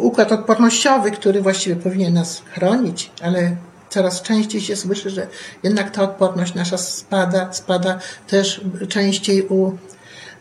układ 0.00 0.32
odpornościowy, 0.32 1.10
który 1.10 1.42
właściwie 1.42 1.76
powinien 1.76 2.14
nas 2.14 2.42
chronić, 2.54 3.10
ale 3.22 3.56
coraz 3.96 4.22
częściej 4.22 4.60
się 4.60 4.76
słyszy, 4.76 5.10
że 5.10 5.26
jednak 5.62 5.90
ta 5.90 6.02
odporność 6.02 6.54
nasza 6.54 6.78
spada, 6.78 7.52
spada 7.52 7.98
też 8.26 8.60
częściej 8.88 9.42
u, 9.42 9.72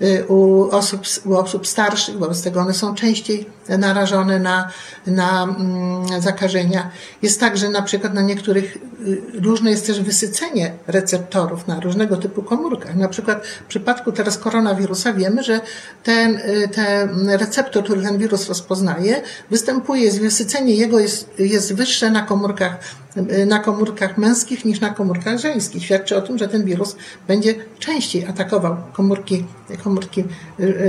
y, 0.02 0.26
u, 0.28 0.70
osób, 0.72 1.02
u 1.26 1.36
osób 1.36 1.68
starszych, 1.68 2.18
wobec 2.18 2.42
tego 2.42 2.60
one 2.60 2.74
są 2.74 2.96
częściej 2.96 3.46
narażone 3.70 4.40
na, 4.40 4.72
na 5.08 5.44
mm, 5.44 6.22
zakażenia. 6.22 6.92
Jest 7.22 7.40
tak, 7.40 7.58
że 7.58 7.70
na 7.70 7.82
przykład 7.82 8.14
na 8.14 8.22
niektórych 8.22 8.78
y, 9.08 9.22
różne 9.42 9.72
jest 9.72 9.88
też 9.88 10.02
wysycenie 10.02 10.74
receptorów 10.88 11.68
na 11.68 11.80
różnego 11.80 12.18
typu 12.18 12.44
komórkach. 12.44 12.96
Na 12.96 13.08
przykład 13.08 13.48
w 13.48 13.64
przypadku 13.64 14.12
teraz 14.12 14.38
koronawirusa 14.38 15.14
wiemy, 15.14 15.44
że 15.44 15.62
ten, 16.04 16.36
y, 16.36 16.68
ten 16.68 17.30
receptor, 17.30 17.84
który 17.84 18.02
ten 18.02 18.18
wirus 18.18 18.48
rozpoznaje, 18.48 19.22
występuje, 19.52 20.12
wysycenie 20.12 20.76
jego 20.76 21.00
jest, 21.00 21.30
jest 21.40 21.74
wyższe 21.74 22.12
na 22.12 22.22
komórkach 22.22 22.80
y, 23.18 23.46
na 23.46 23.60
komórkach 23.60 24.18
męskich 24.18 24.66
niż 24.66 24.80
na 24.80 24.90
komórkach 24.90 25.38
żeńskich. 25.38 25.84
Świadczy 25.84 26.18
o 26.18 26.22
tym, 26.22 26.38
że 26.38 26.48
ten 26.48 26.66
wirus 26.66 26.96
będzie 27.28 27.56
częściej 27.80 28.26
atakował 28.26 28.78
komórki, 28.94 29.46
komórki 29.84 30.24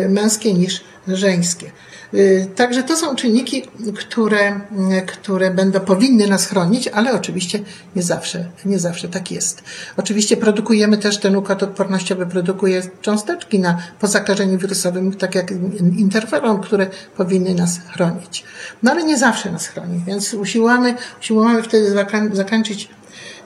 męskie 0.08 0.54
niż 0.54 0.84
żeńskie. 1.08 1.70
Y, 2.14 2.46
także 2.56 2.82
to 2.82 2.96
są 2.96 3.16
czynniki, 3.16 3.62
które, 3.96 4.60
które 5.06 5.50
będą, 5.50 5.80
powinny 5.80 6.26
nas 6.26 6.46
chronić, 6.46 6.88
ale 6.88 7.12
oczywiście 7.12 7.58
nie 7.96 8.02
zawsze, 8.02 8.44
nie 8.64 8.78
zawsze 8.78 9.08
tak 9.08 9.30
jest. 9.30 9.62
Oczywiście 9.96 10.36
produkujemy 10.36 10.98
też 10.98 11.18
ten 11.18 11.36
układ 11.36 11.62
odpornościowy, 11.62 12.26
produkuje 12.26 12.82
cząsteczki 13.00 13.58
na, 13.58 13.78
po 14.00 14.06
zakażeniu 14.06 14.58
wirusowym, 14.58 15.12
tak 15.12 15.34
jak 15.34 15.50
interferon, 15.96 16.60
które 16.60 16.86
powinny 17.16 17.54
nas 17.54 17.80
chronić. 17.88 18.44
No 18.82 18.90
ale 18.90 19.04
nie 19.04 19.18
zawsze 19.18 19.52
nas 19.52 19.66
chroni, 19.66 20.00
więc 20.06 20.34
usiłujemy, 20.34 20.94
usiłujemy 21.20 21.62
wtedy 21.62 21.90
zakończyć, 22.32 22.88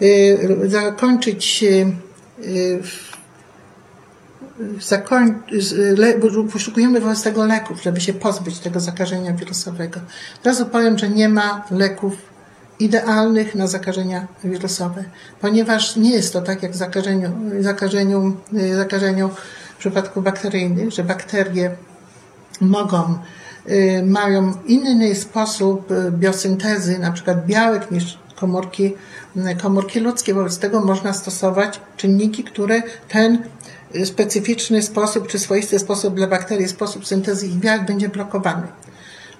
y, 0.02 0.38
zakończyć 4.80 5.72
y, 5.72 6.50
poszukujemy 6.52 7.00
tego 7.22 7.46
leków, 7.46 7.82
żeby 7.82 8.00
się 8.00 8.12
pozbyć 8.12 8.58
tego 8.58 8.80
zakażenia 8.80 9.32
wirusowego. 9.32 10.00
Od 10.40 10.46
razu 10.46 10.66
powiem, 10.66 10.98
że 10.98 11.08
nie 11.08 11.28
ma 11.28 11.64
leków 11.70 12.30
idealnych 12.80 13.54
na 13.54 13.66
zakażenia 13.66 14.26
wirusowe, 14.44 15.04
ponieważ 15.40 15.96
nie 15.96 16.10
jest 16.10 16.32
to 16.32 16.40
tak 16.40 16.62
jak 16.62 16.72
w 16.72 16.76
zakażeniu, 16.76 17.30
zakażeniu, 17.60 18.36
zakażeniu 18.76 19.30
w 19.74 19.78
przypadku 19.78 20.22
bakteryjnych, 20.22 20.90
że 20.90 21.04
bakterie 21.04 21.70
mogą, 22.60 23.18
y, 23.68 24.02
mają 24.06 24.52
inny 24.66 25.14
sposób 25.14 25.90
y, 25.90 26.12
biosyntezy, 26.12 26.98
na 26.98 27.12
przykład 27.12 27.46
białek 27.46 27.90
niż 27.90 28.18
komórki, 28.36 28.94
komórki 29.62 30.00
ludzkie. 30.00 30.34
Wobec 30.34 30.58
tego 30.58 30.80
można 30.80 31.12
stosować 31.12 31.80
czynniki, 31.96 32.44
które 32.44 32.82
ten 33.08 33.42
specyficzny 34.04 34.82
sposób, 34.82 35.28
czy 35.28 35.38
swoisty 35.38 35.78
sposób 35.78 36.14
dla 36.14 36.26
bakterii, 36.26 36.68
sposób 36.68 37.06
syntezy 37.06 37.46
ich 37.46 37.54
białek 37.54 37.86
będzie 37.86 38.08
blokowany. 38.08 38.66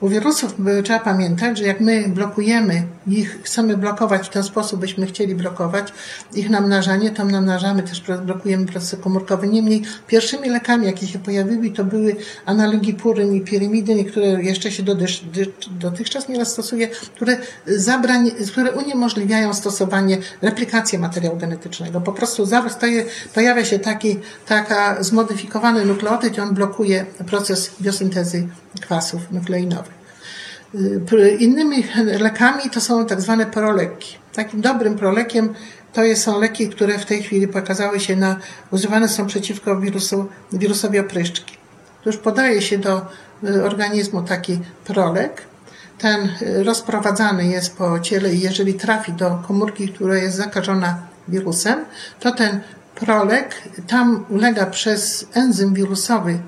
U 0.01 0.09
wirusów 0.09 0.55
trzeba 0.85 0.99
pamiętać, 0.99 1.59
że 1.59 1.65
jak 1.65 1.81
my 1.81 2.09
blokujemy 2.09 2.83
ich, 3.07 3.43
chcemy 3.43 3.77
blokować 3.77 4.27
w 4.27 4.31
ten 4.31 4.43
sposób, 4.43 4.81
byśmy 4.81 5.07
chcieli 5.07 5.35
blokować 5.35 5.93
ich 6.35 6.51
namnażanie, 6.51 7.11
to 7.11 7.25
namnażamy 7.25 7.83
też, 7.83 8.03
blokujemy 8.25 8.67
proces 8.67 9.01
komórkowy. 9.01 9.49
Niemniej 9.49 9.83
pierwszymi 10.07 10.49
lekami, 10.49 10.87
jakie 10.87 11.07
się 11.07 11.19
pojawiły, 11.19 11.71
to 11.71 11.85
były 11.85 12.17
analogi 12.47 12.95
puryn 12.95 13.35
i 13.35 13.41
pirimidyn, 13.41 14.05
które 14.05 14.27
jeszcze 14.27 14.73
się 14.73 14.83
dotychczas 15.71 16.29
nie 16.29 16.45
stosuje, 16.45 16.89
które, 16.89 17.37
zabrań, 17.67 18.31
które 18.49 18.73
uniemożliwiają 18.73 19.55
stosowanie, 19.55 20.19
replikację 20.43 20.99
materiału 20.99 21.37
genetycznego. 21.37 22.01
Po 22.01 22.13
prostu 22.13 22.47
pojawia 23.35 23.65
się 23.65 23.79
taki, 23.79 24.17
taka 24.47 25.03
zmodyfikowany 25.03 25.85
nukleotyd 25.85 26.39
on 26.39 26.55
blokuje 26.55 27.07
proces 27.27 27.71
biosyntezy 27.81 28.49
kwasów 28.81 29.31
nukleinowych. 29.31 29.90
Y, 30.75 31.37
innymi 31.39 31.85
lekami 32.21 32.71
to 32.71 32.81
są 32.81 33.07
tak 33.07 33.21
zwane 33.21 33.47
proleki. 33.47 34.19
Takim 34.35 34.61
dobrym 34.61 34.97
prolekiem 34.97 35.55
to 35.93 36.03
są 36.15 36.41
leki, 36.41 36.69
które 36.69 36.99
w 36.99 37.07
tej 37.07 37.23
chwili 37.23 37.49
pokazały 37.49 38.01
się 38.01 38.17
na, 38.17 38.37
używane 38.71 39.09
są 39.09 39.27
przeciwko 39.27 39.81
wirusu, 39.81 40.29
wirusowi 40.53 40.99
opryszczki. 40.99 41.57
Już 42.07 42.17
podaje 42.17 42.63
się 42.63 42.79
do 42.79 43.07
y, 43.45 43.65
organizmu 43.65 44.23
taki 44.23 44.61
prolek. 44.85 45.43
Ten 45.99 46.29
y, 46.43 46.65
rozprowadzany 46.65 47.47
jest 47.47 47.77
po 47.77 48.01
ciele 48.01 48.35
i 48.35 48.41
jeżeli 48.41 48.75
trafi 48.75 49.13
do 49.13 49.43
komórki, 49.49 49.89
która 49.89 50.19
jest 50.19 50.37
zakażona 50.37 50.99
wirusem, 51.29 51.85
to 52.21 52.33
ten 52.33 52.61
prolek 53.01 53.63
tam 53.87 54.25
ulega 54.29 54.67
przez 54.67 55.27
enzym 55.35 55.75
wirusowy 55.75 56.39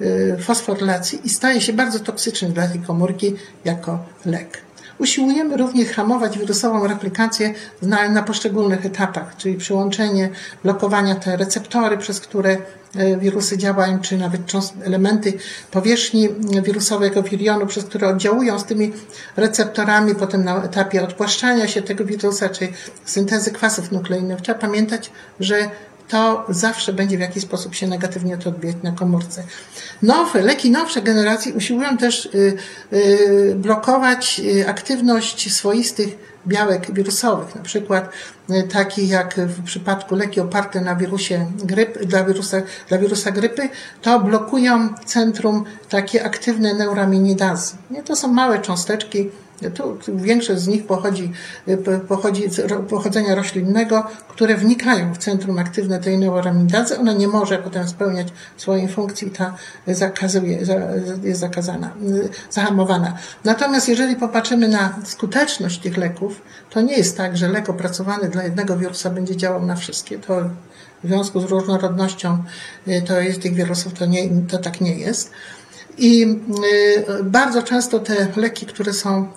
y, 0.00 0.04
y, 0.04 0.36
fosforylacji 0.42 1.20
i 1.24 1.28
staje 1.28 1.60
się 1.60 1.72
bardzo 1.72 2.00
toksyczny 2.00 2.48
dla 2.48 2.68
tej 2.68 2.80
komórki 2.80 3.36
jako 3.64 3.98
lek. 4.26 4.69
Usiłujemy 5.00 5.56
również 5.56 5.88
hamować 5.88 6.38
wirusową 6.38 6.86
replikację 6.86 7.54
na, 7.82 8.08
na 8.08 8.22
poszczególnych 8.22 8.86
etapach, 8.86 9.36
czyli 9.36 9.56
przyłączenie, 9.56 10.30
blokowania 10.62 11.14
te 11.14 11.36
receptory, 11.36 11.98
przez 11.98 12.20
które 12.20 12.56
e, 12.96 13.16
wirusy 13.16 13.58
działają, 13.58 14.00
czy 14.00 14.18
nawet 14.18 14.40
elementy 14.84 15.32
powierzchni 15.70 16.28
wirusowego 16.62 17.22
wirionu, 17.22 17.66
przez 17.66 17.84
które 17.84 18.08
oddziałują 18.08 18.58
z 18.58 18.64
tymi 18.64 18.92
receptorami, 19.36 20.14
potem 20.14 20.44
na 20.44 20.62
etapie 20.64 21.02
odpłaszczania 21.02 21.68
się 21.68 21.82
tego 21.82 22.04
wirusa, 22.04 22.48
czy 22.48 22.68
syntezy 23.04 23.50
kwasów 23.50 23.92
nukleinowych. 23.92 24.40
Trzeba 24.40 24.58
pamiętać, 24.58 25.10
że 25.40 25.70
to 26.10 26.44
zawsze 26.48 26.92
będzie 26.92 27.16
w 27.16 27.20
jakiś 27.20 27.42
sposób 27.42 27.74
się 27.74 27.86
negatywnie 27.86 28.38
to 28.38 28.50
odbijać 28.50 28.76
na 28.82 28.92
komórce. 28.92 29.42
Nowe, 30.02 30.42
leki 30.42 30.70
nowsze 30.70 31.02
generacji 31.02 31.52
usiłują 31.52 31.96
też 31.96 32.26
y, 32.26 32.56
y, 32.92 33.54
blokować 33.56 34.40
y, 34.44 34.68
aktywność 34.68 35.54
swoistych 35.54 36.30
białek 36.46 36.94
wirusowych, 36.94 37.54
na 37.54 37.62
przykład 37.62 38.10
taki 38.72 39.08
jak 39.08 39.34
w 39.40 39.64
przypadku 39.64 40.14
leki 40.14 40.40
oparte 40.40 40.80
na 40.80 40.96
wirusie 40.96 41.46
grypy, 41.64 42.06
dla 42.06 42.24
wirusa, 42.24 42.62
dla 42.88 42.98
wirusa 42.98 43.30
grypy, 43.30 43.68
to 44.02 44.20
blokują 44.20 44.94
centrum 45.04 45.64
takie 45.88 46.24
aktywne 46.24 46.74
neuraminidazy. 46.74 47.74
Nie? 47.90 48.02
To 48.02 48.16
są 48.16 48.28
małe 48.28 48.58
cząsteczki 48.58 49.30
Tu 49.74 49.98
większość 50.16 50.60
z 50.60 50.68
nich 50.68 50.86
pochodzi, 50.86 51.32
pochodzi 52.08 52.50
z 52.50 52.88
pochodzenia 52.88 53.34
roślinnego, 53.34 54.06
które 54.28 54.56
wnikają 54.56 55.14
w 55.14 55.18
centrum 55.18 55.58
aktywne 55.58 56.00
tej 56.00 56.18
neuramidazy. 56.18 56.98
Ona 56.98 57.12
nie 57.12 57.28
może 57.28 57.58
potem 57.58 57.88
spełniać 57.88 58.28
swojej 58.56 58.88
funkcji 58.88 59.28
i 59.28 59.30
ta 59.30 59.54
zakazuje, 59.86 60.58
jest 61.22 61.40
zakazana, 61.40 61.90
zahamowana. 62.50 63.16
Natomiast 63.44 63.88
jeżeli 63.88 64.16
popatrzymy 64.16 64.68
na 64.68 64.98
skuteczność 65.04 65.80
tych 65.80 65.96
leków, 65.96 66.42
to 66.70 66.80
nie 66.80 66.96
jest 66.96 67.16
tak, 67.16 67.36
że 67.36 67.48
lek 67.48 67.70
opracowany 67.70 68.28
dla 68.28 68.42
jednego 68.42 68.76
wirusa 68.76 69.10
będzie 69.10 69.36
działał 69.36 69.66
na 69.66 69.76
wszystkie. 69.76 70.18
To 70.18 70.40
w 71.04 71.08
związku 71.08 71.40
z 71.40 71.44
różnorodnością 71.44 72.42
to 73.06 73.20
jest 73.20 73.42
tych 73.42 73.54
wirusów, 73.54 73.94
to, 73.94 74.06
nie, 74.06 74.28
to 74.48 74.58
tak 74.58 74.80
nie 74.80 74.94
jest. 74.94 75.30
I 75.98 76.22
y, 77.20 77.24
bardzo 77.24 77.62
często 77.62 77.98
te 77.98 78.28
leki, 78.36 78.66
które 78.66 78.92
są 78.92 79.28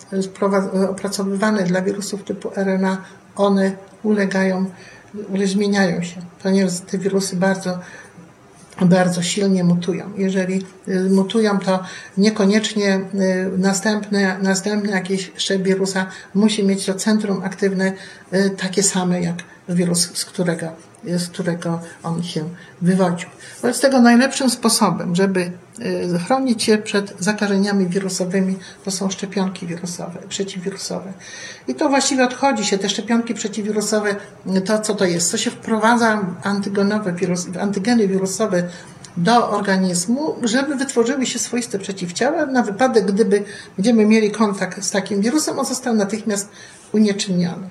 opracowywane 0.89 1.64
dla 1.64 1.82
wirusów 1.82 2.24
typu 2.24 2.51
RNA, 2.56 2.97
one 3.36 3.72
ulegają, 4.04 4.66
zmieniają 5.45 6.04
się, 6.04 6.22
ponieważ 6.43 6.80
te 6.80 6.97
wirusy 6.97 7.36
bardzo 7.36 7.80
bardzo 8.82 9.22
silnie 9.22 9.64
mutują. 9.64 10.12
Jeżeli 10.18 10.66
y, 10.88 11.10
mutują, 11.10 11.60
to 11.60 11.84
niekoniecznie 12.18 12.95
y, 12.95 13.51
następny, 13.58 14.36
następny 14.41 14.91
jakiś 14.91 15.32
szczep 15.36 15.62
wirusa 15.62 16.06
musi 16.34 16.64
mieć 16.64 16.86
to 16.86 16.93
centrum 16.93 17.43
aktywne 17.43 17.93
takie 18.58 18.84
same 18.84 19.22
jak 19.22 19.36
wirus, 19.70 20.18
z 20.18 20.26
którego 20.26 20.93
z 21.06 21.28
którego 21.28 21.80
on 22.04 22.24
się 22.24 22.49
wywodził. 22.82 23.30
Wobec 23.62 23.80
tego 23.80 24.01
najlepszym 24.01 24.49
sposobem, 24.49 25.16
żeby 25.16 25.51
y, 26.16 26.20
chronić 26.26 26.64
się 26.64 26.78
przed 26.78 27.14
zakażeniami 27.20 27.88
wirusowymi, 27.88 28.58
to 28.86 28.91
są 28.91 29.10
szczepionki 29.10 29.68
wirusowe, 29.68 30.20
przeciwwirusowe. 30.30 31.14
I 31.68 31.76
to 31.76 31.89
właściwie 31.89 32.24
odchodzi 32.24 32.66
się, 32.66 32.78
te 32.78 32.89
szczepionki 32.89 33.34
przeciwwirusowe, 33.34 34.16
to 34.66 34.80
co 34.80 34.95
to 34.95 35.06
jest? 35.06 35.32
Co 35.32 35.38
się 35.38 35.51
wprowadza 35.51 36.22
antygenowe 36.43 37.14
wirus, 37.14 37.47
antygeny 37.60 38.08
wirusowe 38.08 38.64
do 39.18 39.49
organizmu, 39.49 40.36
żeby 40.43 40.76
wytworzyły 40.76 41.26
się 41.26 41.39
swoiste 41.39 41.80
przeciwciała 41.80 42.45
na 42.45 42.64
wypadek, 42.64 43.06
gdyby 43.06 43.43
będziemy 43.78 44.06
mieli 44.06 44.32
kontakt 44.32 44.84
z 44.84 44.91
takim 44.91 45.22
wirusem, 45.22 45.60
on 45.60 45.66
został 45.66 45.95
natychmiast 45.95 46.49
unieczynniony 46.91 47.68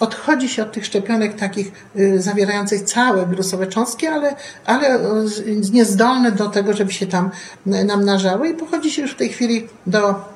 odchodzi 0.00 0.48
się 0.48 0.62
od 0.62 0.72
tych 0.72 0.86
szczepionek 0.86 1.36
takich 1.36 1.72
y, 1.96 2.22
zawierających 2.22 2.82
całe 2.82 3.26
wirusowe 3.26 3.66
cząstki, 3.66 4.06
ale, 4.06 4.36
ale 4.64 4.96
y, 4.96 5.56
niezdolne 5.72 6.32
do 6.32 6.48
tego, 6.48 6.72
żeby 6.72 6.92
się 6.92 7.06
tam 7.06 7.30
y, 7.66 7.84
namnażały 7.84 8.48
i 8.48 8.54
pochodzi 8.54 8.90
się 8.90 9.02
już 9.02 9.12
w 9.12 9.16
tej 9.16 9.28
chwili 9.28 9.68
do 9.86 10.35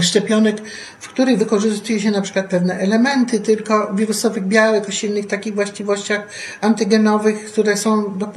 szczepionek, 0.00 0.56
w 1.00 1.08
których 1.08 1.38
wykorzystuje 1.38 2.00
się 2.00 2.10
na 2.10 2.20
przykład 2.20 2.46
pewne 2.46 2.78
elementy 2.78 3.40
tylko 3.40 3.94
wirusowych 3.94 4.46
białek 4.46 4.88
o 4.88 4.90
silnych 4.90 5.26
takich 5.26 5.54
właściwościach 5.54 6.26
antygenowych, 6.60 7.44
które 7.44 7.76
są 7.76 8.18
do, 8.18 8.32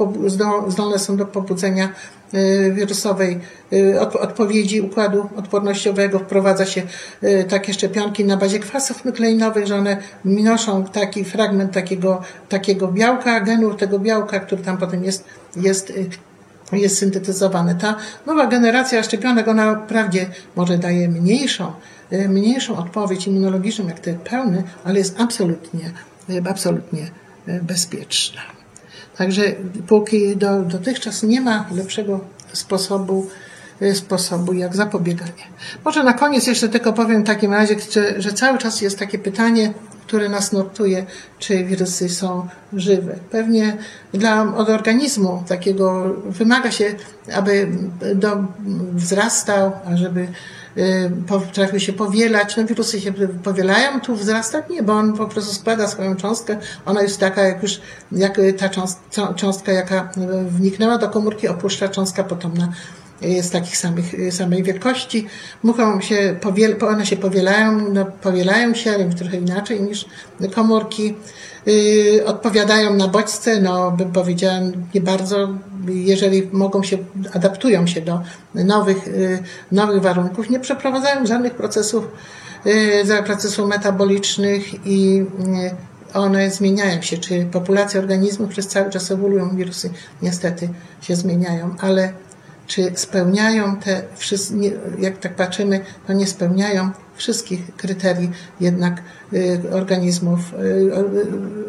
zdolne 0.68 0.98
są 0.98 1.16
do 1.16 1.26
pobudzenia 1.26 1.92
y, 2.34 2.72
wirusowej 2.72 3.40
y, 3.72 4.00
odpowiedzi 4.00 4.80
układu 4.80 5.28
odpornościowego. 5.36 6.18
Wprowadza 6.18 6.66
się 6.66 6.82
y, 7.22 7.44
takie 7.48 7.74
szczepionki 7.74 8.24
na 8.24 8.36
bazie 8.36 8.58
kwasów 8.58 9.04
nukleinowych, 9.04 9.66
że 9.66 9.76
one 9.76 9.96
noszą 10.24 10.84
taki 10.84 11.24
fragment 11.24 11.72
takiego, 11.72 12.22
takiego 12.48 12.88
białka, 12.88 13.40
genu 13.40 13.74
tego 13.74 13.98
białka, 13.98 14.40
który 14.40 14.62
tam 14.62 14.78
potem 14.78 15.04
jest, 15.04 15.24
jest 15.56 15.92
jest 16.76 16.98
syntetyzowane. 16.98 17.74
Ta 17.74 17.96
nowa 18.26 18.46
generacja 18.46 19.02
szczepionek, 19.02 19.48
ona 19.48 19.74
wprawdzie 19.74 20.26
może 20.56 20.78
daje 20.78 21.08
mniejszą, 21.08 21.72
e, 22.10 22.28
mniejszą 22.28 22.76
odpowiedź 22.76 23.26
immunologiczną 23.26 23.88
jak 23.88 24.00
te 24.00 24.14
pełne, 24.14 24.62
ale 24.84 24.98
jest 24.98 25.20
absolutnie, 25.20 25.90
e, 26.30 26.50
absolutnie 26.50 27.10
e, 27.46 27.60
bezpieczna. 27.62 28.40
Także 29.16 29.42
póki 29.86 30.36
do, 30.36 30.62
dotychczas 30.62 31.22
nie 31.22 31.40
ma 31.40 31.66
lepszego 31.74 32.20
sposobu, 32.52 33.26
sposobu 33.94 34.52
jak 34.52 34.76
zapobieganie. 34.76 35.44
Może 35.84 36.04
na 36.04 36.12
koniec 36.12 36.46
jeszcze 36.46 36.68
tylko 36.68 36.92
powiem 36.92 37.22
w 37.22 37.26
takim 37.26 37.52
razie, 37.52 37.76
że, 37.92 38.20
że 38.22 38.32
cały 38.32 38.58
czas 38.58 38.80
jest 38.80 38.98
takie 38.98 39.18
pytanie, 39.18 39.72
które 40.12 40.28
nas 40.28 40.52
nurtuje, 40.52 41.06
czy 41.38 41.64
wirusy 41.64 42.08
są 42.08 42.48
żywe. 42.72 43.14
Pewnie 43.30 43.76
dla, 44.14 44.56
od 44.56 44.68
organizmu 44.68 45.44
takiego 45.48 46.14
wymaga 46.26 46.70
się, 46.70 46.94
aby 47.34 47.68
do, 48.14 48.44
wzrastał, 48.92 49.72
ażeby 49.84 50.28
y, 50.78 51.10
potrafił 51.26 51.80
się 51.80 51.92
powielać. 51.92 52.56
No 52.56 52.64
wirusy 52.64 53.00
się 53.00 53.12
powielają, 53.42 54.00
tu 54.00 54.16
wzrastać 54.16 54.64
nie, 54.70 54.82
bo 54.82 54.92
on 54.92 55.16
po 55.16 55.26
prostu 55.26 55.54
składa 55.54 55.88
swoją 55.88 56.16
cząstkę. 56.16 56.56
Ona 56.86 57.02
jest 57.02 57.20
taka, 57.20 57.42
jak 57.42 57.62
już 57.62 57.80
jak 58.12 58.40
ta 58.58 58.68
cząstka, 59.34 59.72
jaka 59.72 60.08
wniknęła 60.46 60.98
do 60.98 61.08
komórki, 61.08 61.48
opuszcza 61.48 61.88
cząstka 61.88 62.24
potomna 62.24 62.72
jest 63.22 63.52
takich 63.52 63.76
samych, 63.76 64.04
samej 64.30 64.62
wielkości. 64.62 65.26
Muchą 65.62 66.00
się, 66.00 66.36
powiel, 66.40 66.76
one 66.88 67.06
się 67.06 67.16
powielają, 67.16 67.88
no, 67.92 68.04
powielają 68.04 68.74
się, 68.74 68.90
ale 68.90 69.04
trochę 69.04 69.36
inaczej 69.36 69.80
niż 69.80 70.06
komórki. 70.54 71.14
Yy, 71.66 72.24
odpowiadają 72.26 72.94
na 72.94 73.08
bodźce, 73.08 73.60
no 73.60 73.90
bym 73.90 74.12
powiedziała 74.12 74.60
nie 74.94 75.00
bardzo, 75.00 75.48
jeżeli 75.88 76.48
mogą 76.52 76.82
się, 76.82 76.98
adaptują 77.32 77.86
się 77.86 78.00
do 78.00 78.20
nowych, 78.54 79.06
yy, 79.06 79.42
nowych 79.72 80.02
warunków, 80.02 80.50
nie 80.50 80.60
przeprowadzają 80.60 81.26
żadnych 81.26 81.54
procesów, 81.54 82.08
yy, 82.64 83.22
procesów 83.22 83.68
metabolicznych 83.68 84.86
i 84.86 85.24
one 86.14 86.50
zmieniają 86.50 87.02
się. 87.02 87.18
Czy 87.18 87.46
populacja 87.52 88.00
organizmów 88.00 88.50
przez 88.50 88.68
cały 88.68 88.90
czas 88.90 89.10
ewoluują, 89.10 89.56
wirusy 89.56 89.90
niestety 90.22 90.68
się 91.02 91.16
zmieniają, 91.16 91.74
ale 91.78 92.12
czy 92.72 92.92
spełniają 92.94 93.76
te 93.76 94.02
wszystkie, 94.16 94.72
jak 94.98 95.18
tak 95.18 95.34
patrzymy, 95.34 95.80
to 96.06 96.12
nie 96.12 96.26
spełniają 96.26 96.90
wszystkich 97.16 97.76
kryterii 97.76 98.30
jednak 98.60 99.02
y, 99.32 99.60
organizmów, 99.72 100.40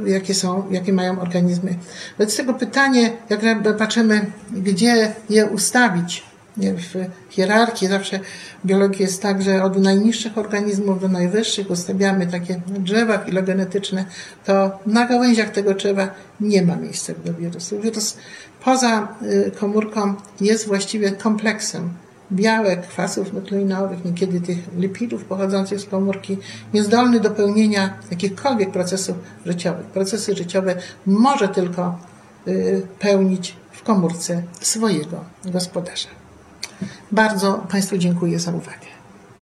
y, 0.06 0.10
jakie 0.10 0.34
są, 0.34 0.64
jakie 0.72 0.94
mają 0.94 1.22
organizmy. 1.22 1.76
Wobec 2.18 2.38
tego 2.38 2.54
pytanie, 2.54 3.12
jak 3.30 3.40
patrzymy, 3.78 4.26
gdzie 4.52 5.16
je 5.30 5.46
ustawić, 5.46 6.24
w 6.58 7.06
hierarchii 7.30 7.88
zawsze 7.88 8.20
w 8.64 8.68
biologii 8.68 9.02
jest 9.02 9.22
tak, 9.22 9.42
że 9.42 9.64
od 9.64 9.82
najniższych 9.82 10.38
organizmów 10.38 11.02
do 11.02 11.08
najwyższych 11.08 11.72
ustawiamy 11.72 12.28
takie 12.28 12.62
drzewa 12.68 13.18
filogenetyczne, 13.18 14.06
to 14.46 14.80
na 14.86 15.08
gałęziach 15.08 15.50
tego 15.50 15.74
drzewa 15.74 16.10
nie 16.42 16.62
ma 16.62 16.76
miejsca 16.76 17.14
do 17.26 17.34
wirusu. 17.34 17.80
Wirus 17.82 18.18
poza 18.66 19.08
y, 19.22 19.52
komórką 19.60 20.16
jest 20.42 20.68
właściwie 20.68 21.12
kompleksem 21.12 21.90
białek, 22.32 22.88
kwasów 22.88 23.34
nukleinowych, 23.34 24.06
niekiedy 24.06 24.42
tych 24.42 24.58
lipidów 24.78 25.26
pochodzących 25.26 25.80
z 25.80 25.86
komórki, 25.86 26.38
niezdolny 26.74 27.20
do 27.20 27.32
pełnienia 27.32 27.94
jakichkolwiek 28.12 28.72
procesów 28.72 29.16
życiowych. 29.46 29.86
Procesy 29.86 30.36
życiowe 30.36 30.76
może 31.06 31.48
tylko 31.48 31.98
y, 32.48 32.88
pełnić 33.00 33.56
w 33.72 33.84
komórce 33.84 34.44
swojego 34.62 35.24
gospodarza. 35.46 36.10
Bardzo 37.12 37.66
Państwu 37.72 37.98
dziękuję 37.98 38.40
za 38.40 38.52
uwagę. 38.52 38.93